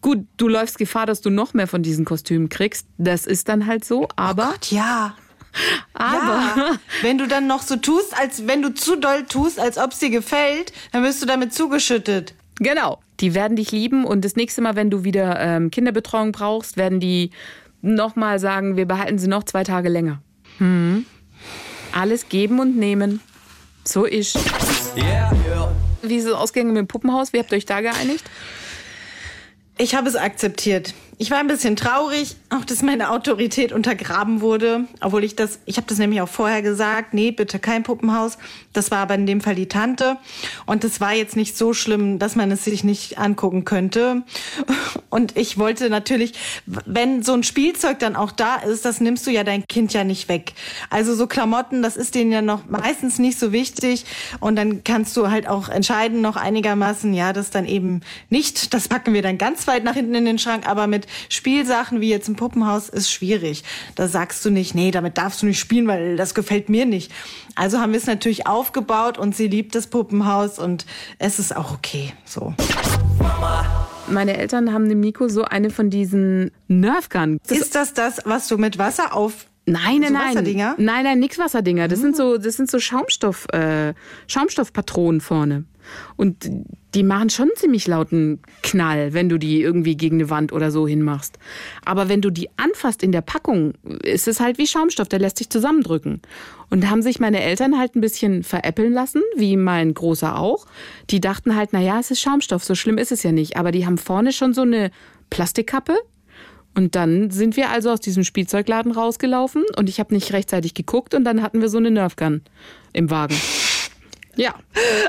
Gut, 0.00 0.20
du 0.38 0.48
läufst 0.48 0.78
Gefahr, 0.78 1.04
dass 1.04 1.20
du 1.20 1.28
noch 1.28 1.52
mehr 1.52 1.66
von 1.66 1.82
diesen 1.82 2.06
Kostümen 2.06 2.48
kriegst. 2.48 2.86
Das 2.96 3.26
ist 3.26 3.50
dann 3.50 3.66
halt 3.66 3.84
so, 3.84 4.08
aber, 4.16 4.52
Gott, 4.52 4.70
ja. 4.70 5.16
aber. 5.92 6.16
Ja. 6.56 6.78
Wenn 7.02 7.18
du 7.18 7.28
dann 7.28 7.46
noch 7.46 7.60
so 7.60 7.76
tust, 7.76 8.18
als 8.18 8.46
wenn 8.46 8.62
du 8.62 8.72
zu 8.72 8.96
doll 8.96 9.26
tust, 9.26 9.60
als 9.60 9.76
ob 9.76 9.92
es 9.92 9.98
dir 9.98 10.08
gefällt, 10.08 10.72
dann 10.92 11.02
wirst 11.02 11.20
du 11.20 11.26
damit 11.26 11.52
zugeschüttet. 11.52 12.32
Genau. 12.58 13.00
Die 13.20 13.34
werden 13.34 13.54
dich 13.54 13.70
lieben 13.70 14.06
und 14.06 14.24
das 14.24 14.34
nächste 14.34 14.62
Mal, 14.62 14.76
wenn 14.76 14.88
du 14.88 15.04
wieder 15.04 15.38
ähm, 15.38 15.70
Kinderbetreuung 15.70 16.32
brauchst, 16.32 16.78
werden 16.78 17.00
die 17.00 17.32
nochmal 17.82 18.38
sagen, 18.38 18.78
wir 18.78 18.86
behalten 18.86 19.18
sie 19.18 19.28
noch 19.28 19.44
zwei 19.44 19.62
Tage 19.62 19.90
länger. 19.90 20.22
Hm. 20.56 21.04
Alles 21.92 22.28
geben 22.28 22.60
und 22.60 22.76
nehmen. 22.76 23.20
So 23.84 24.04
ist. 24.04 24.36
Yeah, 24.96 25.32
yeah. 25.46 25.76
Wie 26.02 26.16
ist 26.16 26.26
es 26.26 26.32
ausgegangen 26.32 26.72
mit 26.72 26.78
dem 26.78 26.86
Puppenhaus? 26.88 27.32
Wie 27.32 27.38
habt 27.38 27.52
ihr 27.52 27.56
euch 27.56 27.66
da 27.66 27.80
geeinigt? 27.80 28.24
Ich 29.78 29.94
habe 29.94 30.08
es 30.08 30.16
akzeptiert. 30.16 30.94
Ich 31.22 31.30
war 31.30 31.36
ein 31.36 31.48
bisschen 31.48 31.76
traurig, 31.76 32.36
auch 32.48 32.64
dass 32.64 32.80
meine 32.80 33.10
Autorität 33.10 33.72
untergraben 33.72 34.40
wurde, 34.40 34.86
obwohl 35.02 35.22
ich 35.22 35.36
das, 35.36 35.58
ich 35.66 35.76
habe 35.76 35.86
das 35.86 35.98
nämlich 35.98 36.22
auch 36.22 36.30
vorher 36.30 36.62
gesagt, 36.62 37.12
nee, 37.12 37.30
bitte 37.30 37.58
kein 37.58 37.82
Puppenhaus. 37.82 38.38
Das 38.72 38.90
war 38.90 39.00
aber 39.00 39.16
in 39.16 39.26
dem 39.26 39.42
Fall 39.42 39.54
die 39.54 39.68
Tante 39.68 40.16
und 40.64 40.82
es 40.82 40.98
war 40.98 41.12
jetzt 41.12 41.36
nicht 41.36 41.58
so 41.58 41.74
schlimm, 41.74 42.18
dass 42.18 42.36
man 42.36 42.50
es 42.50 42.64
sich 42.64 42.84
nicht 42.84 43.18
angucken 43.18 43.66
könnte. 43.66 44.22
Und 45.10 45.36
ich 45.36 45.58
wollte 45.58 45.90
natürlich, 45.90 46.32
wenn 46.64 47.22
so 47.22 47.34
ein 47.34 47.42
Spielzeug 47.42 47.98
dann 47.98 48.16
auch 48.16 48.32
da 48.32 48.54
ist, 48.56 48.86
das 48.86 49.02
nimmst 49.02 49.26
du 49.26 49.30
ja 49.30 49.44
dein 49.44 49.66
Kind 49.68 49.92
ja 49.92 50.04
nicht 50.04 50.30
weg. 50.30 50.54
Also 50.88 51.14
so 51.14 51.26
Klamotten, 51.26 51.82
das 51.82 51.98
ist 51.98 52.14
denen 52.14 52.32
ja 52.32 52.40
noch 52.40 52.66
meistens 52.66 53.18
nicht 53.18 53.38
so 53.38 53.52
wichtig 53.52 54.06
und 54.38 54.56
dann 54.56 54.84
kannst 54.84 55.18
du 55.18 55.30
halt 55.30 55.48
auch 55.48 55.68
entscheiden 55.68 56.22
noch 56.22 56.36
einigermaßen, 56.36 57.12
ja, 57.12 57.34
das 57.34 57.50
dann 57.50 57.66
eben 57.66 58.00
nicht, 58.30 58.72
das 58.72 58.88
packen 58.88 59.12
wir 59.12 59.20
dann 59.20 59.36
ganz 59.36 59.66
weit 59.66 59.84
nach 59.84 59.94
hinten 59.94 60.14
in 60.14 60.24
den 60.24 60.38
Schrank, 60.38 60.66
aber 60.66 60.86
mit 60.86 61.09
Spielsachen 61.28 62.00
wie 62.00 62.08
jetzt 62.08 62.28
im 62.28 62.36
Puppenhaus 62.36 62.88
ist 62.88 63.10
schwierig. 63.10 63.64
Da 63.94 64.08
sagst 64.08 64.44
du 64.44 64.50
nicht, 64.50 64.74
nee, 64.74 64.90
damit 64.90 65.18
darfst 65.18 65.42
du 65.42 65.46
nicht 65.46 65.58
spielen, 65.58 65.86
weil 65.86 66.16
das 66.16 66.34
gefällt 66.34 66.68
mir 66.68 66.86
nicht. 66.86 67.12
Also 67.54 67.78
haben 67.78 67.92
wir 67.92 67.98
es 67.98 68.06
natürlich 68.06 68.46
aufgebaut 68.46 69.18
und 69.18 69.36
sie 69.36 69.48
liebt 69.48 69.74
das 69.74 69.86
Puppenhaus 69.86 70.58
und 70.58 70.86
es 71.18 71.38
ist 71.38 71.54
auch 71.54 71.72
okay, 71.72 72.12
so. 72.24 72.54
Meine 74.08 74.36
Eltern 74.36 74.72
haben 74.72 74.88
dem 74.88 75.00
Nico 75.00 75.28
so 75.28 75.44
eine 75.44 75.70
von 75.70 75.90
diesen 75.90 76.50
Nerfgun. 76.68 77.38
Ist 77.48 77.74
das 77.74 77.94
das, 77.94 78.18
was 78.24 78.48
du 78.48 78.58
mit 78.58 78.78
Wasser 78.78 79.14
auf 79.14 79.46
Nein, 79.72 80.00
nein, 80.00 80.08
So 80.08 80.14
nein. 80.14 80.28
Wasserdinger? 80.28 80.74
Nein, 80.78 81.04
nein, 81.04 81.18
nix 81.18 81.38
Wasserdinger. 81.38 81.88
Das 81.88 82.00
sind 82.00 82.16
so, 82.16 82.38
das 82.38 82.56
sind 82.56 82.70
so 82.70 82.78
Schaumstoff, 82.78 83.46
äh, 83.52 83.94
Schaumstoffpatronen 84.26 85.20
vorne. 85.20 85.64
Und 86.16 86.48
die 86.94 87.02
machen 87.02 87.30
schon 87.30 87.48
einen 87.48 87.56
ziemlich 87.56 87.86
lauten 87.86 88.40
Knall, 88.62 89.12
wenn 89.12 89.28
du 89.28 89.38
die 89.38 89.60
irgendwie 89.60 89.96
gegen 89.96 90.16
eine 90.16 90.30
Wand 90.30 90.52
oder 90.52 90.70
so 90.70 90.86
hinmachst. 90.86 91.38
Aber 91.84 92.08
wenn 92.08 92.20
du 92.20 92.30
die 92.30 92.48
anfasst 92.56 93.02
in 93.02 93.12
der 93.12 93.22
Packung, 93.22 93.74
ist 94.02 94.28
es 94.28 94.40
halt 94.40 94.58
wie 94.58 94.66
Schaumstoff, 94.66 95.08
der 95.08 95.18
lässt 95.18 95.38
sich 95.38 95.50
zusammendrücken. 95.50 96.20
Und 96.68 96.84
da 96.84 96.90
haben 96.90 97.02
sich 97.02 97.20
meine 97.20 97.42
Eltern 97.42 97.78
halt 97.78 97.96
ein 97.96 98.00
bisschen 98.00 98.42
veräppeln 98.42 98.92
lassen, 98.92 99.22
wie 99.36 99.56
mein 99.56 99.94
Großer 99.94 100.38
auch. 100.38 100.66
Die 101.10 101.20
dachten 101.20 101.56
halt, 101.56 101.70
na 101.72 101.80
ja, 101.80 101.98
es 101.98 102.10
ist 102.10 102.20
Schaumstoff, 102.20 102.64
so 102.64 102.74
schlimm 102.74 102.98
ist 102.98 103.12
es 103.12 103.22
ja 103.22 103.32
nicht. 103.32 103.56
Aber 103.56 103.72
die 103.72 103.86
haben 103.86 103.98
vorne 103.98 104.32
schon 104.32 104.54
so 104.54 104.62
eine 104.62 104.90
Plastikkappe 105.30 105.96
und 106.74 106.94
dann 106.94 107.30
sind 107.30 107.56
wir 107.56 107.70
also 107.70 107.90
aus 107.90 108.00
diesem 108.00 108.24
Spielzeugladen 108.24 108.92
rausgelaufen 108.92 109.64
und 109.76 109.88
ich 109.88 110.00
habe 110.00 110.14
nicht 110.14 110.32
rechtzeitig 110.32 110.74
geguckt 110.74 111.14
und 111.14 111.24
dann 111.24 111.42
hatten 111.42 111.60
wir 111.60 111.68
so 111.68 111.78
eine 111.78 111.90
Nerfgun 111.90 112.42
im 112.92 113.10
Wagen. 113.10 113.36
Ja, 114.36 114.54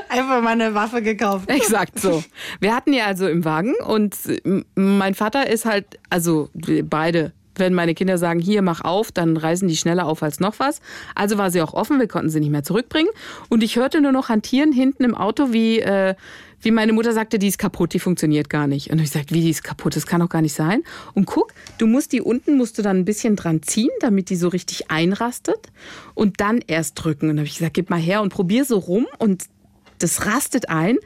einfach 0.10 0.42
mal 0.42 0.52
eine 0.52 0.74
Waffe 0.74 1.02
gekauft? 1.02 1.50
exakt 1.50 2.00
so. 2.00 2.24
Wir 2.60 2.76
hatten 2.76 2.92
die 2.92 3.02
also 3.02 3.28
im 3.28 3.46
Wagen 3.46 3.76
und 3.86 4.16
mein 4.76 5.14
Vater 5.14 5.50
ist 5.50 5.66
halt, 5.66 6.00
also 6.10 6.50
beide, 6.84 7.32
Wenn 7.56 7.74
meine 7.74 7.94
Kinder 7.94 8.18
sagen, 8.18 8.40
hier 8.40 8.62
mach 8.62 8.82
auf, 8.82 9.12
dann 9.12 9.38
reißen 9.38 9.68
die 9.68 9.76
schneller 9.76 10.06
auf 10.06 10.24
als 10.24 10.40
noch 10.40 10.60
was. 10.60 10.80
Also 11.16 11.38
war 11.38 11.52
sie 11.52 11.62
auch 11.62 11.74
offen, 11.74 12.00
wir 12.00 12.08
konnten 12.08 12.30
sie 12.30 12.40
nicht 12.40 12.52
mehr 12.52 12.64
zurückbringen. 12.64 13.10
Und 13.50 13.64
ich 13.64 13.76
hörte 13.76 14.02
nur 14.02 14.12
noch 14.12 14.30
hantieren 14.30 14.72
hinten 14.72 15.04
im 15.04 15.16
Auto, 15.16 15.52
wie, 15.52 15.80
äh, 15.80 16.16
wie 16.62 16.72
meine 16.72 16.94
Mutter 16.94 17.14
sagte, 17.14 17.40
die 17.40 17.48
ist 17.48 17.58
kaputt, 17.58 17.94
die 17.94 18.00
funktioniert 18.00 18.50
gar 18.50 18.68
nicht. 18.68 18.92
Und 18.92 19.00
ich 19.00 19.10
sagte, 19.10 19.34
wie 19.34 19.42
die 19.42 19.50
ist 19.50 19.64
kaputt, 19.64 19.96
das 19.96 20.06
kann 20.06 20.22
doch 20.22 20.30
gar 20.30 20.42
nicht 20.42 20.54
sein. 20.54 20.84
Und 21.14 21.26
guck, 21.26 21.54
du 21.78 21.88
musst 21.88 22.14
die 22.14 22.22
unten, 22.22 22.56
musst 22.56 22.78
du 22.78 22.82
dann 22.82 22.98
ein 22.98 23.06
bisschen 23.06 23.36
dran 23.36 23.62
ziehen, 23.64 23.92
damit 24.00 24.30
die 24.30 24.36
so 24.36 24.48
richtig 24.48 24.90
einrastet. 24.92 25.72
Und 26.14 26.40
dann 26.40 26.62
erst 26.66 27.04
drücken. 27.04 27.26
Und 27.26 27.36
dann 27.36 27.40
habe 27.40 27.48
ich 27.48 27.58
gesagt, 27.58 27.74
gib 27.74 27.90
mal 27.90 28.00
her 28.00 28.22
und 28.22 28.32
probier 28.32 28.64
so 28.64 28.78
rum. 28.78 29.08
Und 29.18 29.46
das 29.98 30.26
rastet 30.26 30.70
ein 30.70 30.98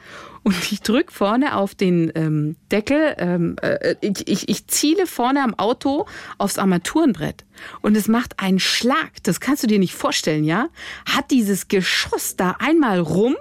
und 0.46 0.70
ich 0.70 0.80
drück 0.80 1.10
vorne 1.10 1.56
auf 1.56 1.74
den 1.74 2.12
ähm, 2.14 2.54
Deckel, 2.70 3.16
ähm, 3.18 3.56
äh, 3.62 3.96
ich, 4.00 4.28
ich, 4.28 4.48
ich 4.48 4.68
ziele 4.68 5.08
vorne 5.08 5.42
am 5.42 5.54
Auto 5.54 6.06
aufs 6.38 6.56
Armaturenbrett 6.56 7.44
und 7.82 7.96
es 7.96 8.06
macht 8.06 8.38
einen 8.38 8.60
Schlag, 8.60 9.10
das 9.24 9.40
kannst 9.40 9.64
du 9.64 9.66
dir 9.66 9.80
nicht 9.80 9.94
vorstellen, 9.94 10.44
ja? 10.44 10.68
Hat 11.04 11.32
dieses 11.32 11.66
Geschoss 11.66 12.36
da 12.36 12.54
einmal 12.60 13.00
rum 13.00 13.34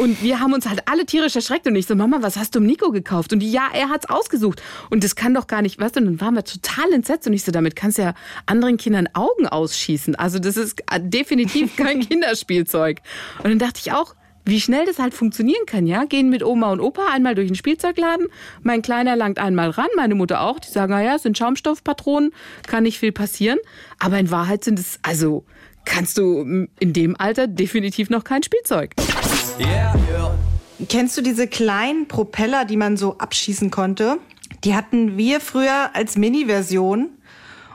und 0.00 0.20
wir 0.20 0.40
haben 0.40 0.52
uns 0.52 0.68
halt 0.68 0.88
alle 0.88 1.06
tierisch 1.06 1.36
erschreckt 1.36 1.68
und 1.68 1.76
ich 1.76 1.86
so, 1.86 1.94
Mama, 1.94 2.18
was 2.22 2.36
hast 2.36 2.56
du 2.56 2.60
Nico 2.60 2.90
gekauft? 2.90 3.32
Und 3.32 3.38
die, 3.38 3.52
ja, 3.52 3.68
er 3.72 3.90
hat's 3.90 4.10
ausgesucht. 4.10 4.60
Und 4.90 5.04
das 5.04 5.14
kann 5.14 5.34
doch 5.34 5.46
gar 5.46 5.62
nicht, 5.62 5.78
weißt 5.78 5.94
du, 5.94 6.00
und 6.00 6.06
dann 6.06 6.20
waren 6.20 6.34
wir 6.34 6.42
total 6.42 6.92
entsetzt 6.92 7.28
und 7.28 7.34
ich 7.34 7.44
so, 7.44 7.52
damit 7.52 7.76
kannst 7.76 7.98
du 7.98 8.02
ja 8.02 8.14
anderen 8.46 8.78
Kindern 8.78 9.08
Augen 9.12 9.46
ausschießen. 9.46 10.16
Also 10.16 10.40
das 10.40 10.56
ist 10.56 10.82
definitiv 11.02 11.76
kein 11.76 12.00
Kinderspielzeug. 12.08 12.98
Und 13.38 13.50
dann 13.50 13.60
dachte 13.60 13.78
ich 13.78 13.92
auch, 13.92 14.16
wie 14.44 14.60
schnell 14.60 14.86
das 14.86 14.98
halt 14.98 15.14
funktionieren 15.14 15.66
kann, 15.66 15.86
ja? 15.86 16.04
Gehen 16.04 16.28
mit 16.28 16.42
Oma 16.42 16.72
und 16.72 16.80
Opa 16.80 17.02
einmal 17.12 17.34
durch 17.34 17.48
den 17.48 17.54
Spielzeugladen. 17.54 18.26
Mein 18.62 18.82
Kleiner 18.82 19.16
langt 19.16 19.38
einmal 19.38 19.70
ran, 19.70 19.88
meine 19.96 20.14
Mutter 20.14 20.40
auch. 20.40 20.58
Die 20.58 20.70
sagen, 20.70 20.92
naja, 20.92 21.14
es 21.16 21.22
sind 21.22 21.38
Schaumstoffpatronen, 21.38 22.32
kann 22.66 22.82
nicht 22.82 22.98
viel 22.98 23.12
passieren. 23.12 23.58
Aber 23.98 24.18
in 24.18 24.30
Wahrheit 24.30 24.64
sind 24.64 24.78
es, 24.78 24.98
also, 25.02 25.44
kannst 25.84 26.18
du 26.18 26.66
in 26.78 26.92
dem 26.92 27.16
Alter 27.18 27.46
definitiv 27.46 28.10
noch 28.10 28.24
kein 28.24 28.42
Spielzeug. 28.42 28.94
Yeah, 29.58 29.94
yeah. 30.10 30.38
Kennst 30.88 31.16
du 31.16 31.22
diese 31.22 31.46
kleinen 31.46 32.08
Propeller, 32.08 32.64
die 32.64 32.76
man 32.76 32.96
so 32.96 33.18
abschießen 33.18 33.70
konnte? 33.70 34.18
Die 34.64 34.74
hatten 34.74 35.16
wir 35.16 35.40
früher 35.40 35.94
als 35.94 36.16
Mini-Version. 36.16 37.10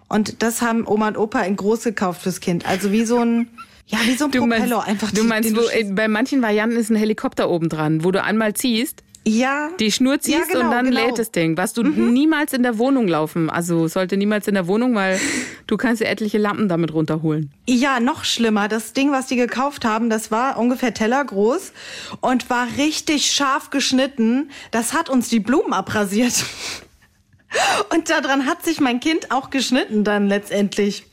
Und 0.10 0.42
das 0.42 0.62
haben 0.62 0.88
Oma 0.88 1.10
und 1.10 1.18
Opa 1.18 1.42
in 1.42 1.56
groß 1.56 1.84
gekauft 1.84 2.22
fürs 2.22 2.40
Kind. 2.40 2.66
Also 2.66 2.92
wie 2.92 3.06
so 3.06 3.20
ein, 3.20 3.50
ja, 3.88 4.00
wie 4.06 4.16
so 4.16 4.26
ein 4.26 4.32
Du 4.32 4.40
Propeller. 4.40 4.78
meinst, 4.78 4.88
einfach 4.88 5.12
du 5.12 5.24
meinst 5.24 5.56
wo, 5.56 5.62
äh, 5.62 5.84
bei 5.92 6.08
manchen 6.08 6.42
Varianten 6.42 6.76
ist 6.78 6.90
ein 6.90 6.96
Helikopter 6.96 7.50
oben 7.50 7.70
dran, 7.70 8.04
wo 8.04 8.12
du 8.12 8.22
einmal 8.22 8.54
ziehst, 8.54 9.04
ja. 9.26 9.70
die 9.80 9.92
Schnur 9.92 10.20
ziehst 10.20 10.38
Ja, 10.38 10.46
genau, 10.46 10.66
und 10.66 10.72
dann 10.72 10.86
genau. 10.86 11.02
Mhm. 11.02 11.08
lädt 11.08 11.20
das 11.20 11.32
Ding. 11.32 11.58
Was 11.58 11.74
du 11.74 11.84
niemals 11.84 12.54
in 12.54 12.64
der 12.64 12.78
Wohnung 12.78 13.08
laufen. 13.08 13.50
Also 13.50 13.88
sollte 13.88 14.16
niemals 14.18 14.48
in 14.48 14.54
der 14.54 14.68
Wohnung, 14.68 14.96
weil 14.96 15.20
du 15.68 15.76
kannst 15.78 16.02
dir 16.02 16.08
etliche 16.08 16.38
Lampen 16.38 16.70
damit 16.70 16.94
runterholen. 16.94 17.52
Ja, 17.68 18.00
noch 18.00 18.24
schlimmer. 18.24 18.68
Das 18.70 18.94
Ding, 18.94 19.12
was 19.12 19.28
die 19.28 19.36
gekauft 19.36 19.84
haben, 19.84 20.10
das 20.10 20.32
war 20.32 20.58
ungefähr 20.58 20.94
tellergroß 20.94 21.74
und 22.22 22.50
war 22.50 22.68
richtig 22.78 23.32
scharf 23.32 23.70
geschnitten. 23.70 24.50
Das 24.72 24.94
hat 24.94 25.10
uns 25.10 25.28
die 25.30 25.40
Blumen 25.42 25.74
abrasiert. 25.74 26.34
Und 27.94 28.10
daran 28.10 28.46
hat 28.46 28.66
sich 28.66 28.82
mein 28.82 29.00
Kind 29.00 29.32
auch 29.32 29.50
geschnitten 29.50 30.04
dann 30.04 30.28
letztendlich. 30.28 31.06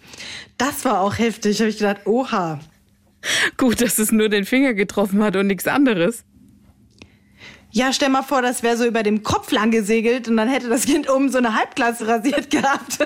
Das 0.58 0.84
war 0.84 1.00
auch 1.00 1.18
heftig. 1.18 1.60
Habe 1.60 1.70
ich 1.70 1.78
gedacht, 1.78 2.06
oha. 2.06 2.60
Gut, 3.56 3.80
dass 3.80 3.98
es 3.98 4.12
nur 4.12 4.28
den 4.28 4.44
Finger 4.44 4.74
getroffen 4.74 5.22
hat 5.22 5.36
und 5.36 5.46
nichts 5.46 5.66
anderes. 5.66 6.24
Ja, 7.70 7.92
stell 7.92 8.08
mal 8.08 8.22
vor, 8.22 8.40
das 8.40 8.62
wäre 8.62 8.76
so 8.76 8.84
über 8.84 9.02
dem 9.02 9.24
Kopf 9.24 9.50
lang 9.50 9.72
gesegelt 9.72 10.28
und 10.28 10.36
dann 10.36 10.48
hätte 10.48 10.68
das 10.68 10.84
Kind 10.86 11.10
oben 11.10 11.30
so 11.30 11.38
eine 11.38 11.56
Halbklasse 11.56 12.06
rasiert 12.06 12.50
gehabt. 12.50 12.98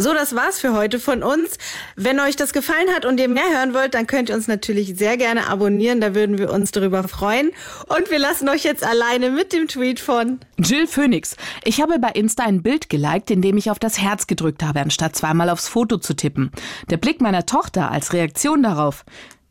So, 0.00 0.14
das 0.14 0.32
war's 0.36 0.60
für 0.60 0.74
heute 0.74 1.00
von 1.00 1.24
uns. 1.24 1.58
Wenn 1.96 2.20
euch 2.20 2.36
das 2.36 2.52
gefallen 2.52 2.88
hat 2.94 3.04
und 3.04 3.18
ihr 3.18 3.28
mehr 3.28 3.50
hören 3.52 3.74
wollt, 3.74 3.94
dann 3.94 4.06
könnt 4.06 4.28
ihr 4.28 4.36
uns 4.36 4.46
natürlich 4.46 4.94
sehr 4.96 5.16
gerne 5.16 5.48
abonnieren. 5.48 6.00
Da 6.00 6.14
würden 6.14 6.38
wir 6.38 6.52
uns 6.52 6.70
darüber 6.70 7.08
freuen. 7.08 7.50
Und 7.88 8.08
wir 8.08 8.20
lassen 8.20 8.48
euch 8.48 8.62
jetzt 8.62 8.86
alleine 8.86 9.30
mit 9.30 9.52
dem 9.52 9.66
Tweet 9.66 9.98
von 9.98 10.38
Jill 10.56 10.86
Phoenix. 10.86 11.34
Ich 11.64 11.82
habe 11.82 11.98
bei 11.98 12.10
Insta 12.10 12.44
ein 12.44 12.62
Bild 12.62 12.88
geliked, 12.88 13.32
in 13.32 13.42
dem 13.42 13.56
ich 13.56 13.72
auf 13.72 13.80
das 13.80 13.98
Herz 13.98 14.28
gedrückt 14.28 14.62
habe, 14.62 14.82
anstatt 14.82 15.16
zweimal 15.16 15.50
aufs 15.50 15.66
Foto 15.66 15.98
zu 15.98 16.14
tippen. 16.14 16.52
Der 16.90 16.96
Blick 16.96 17.20
meiner 17.20 17.44
Tochter 17.44 17.90
als 17.90 18.12
Reaktion 18.12 18.62
darauf, 18.62 19.04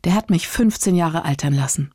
der 0.04 0.14
hat 0.14 0.30
mich 0.30 0.48
15 0.48 0.94
Jahre 0.94 1.26
altern 1.26 1.52
lassen. 1.52 1.92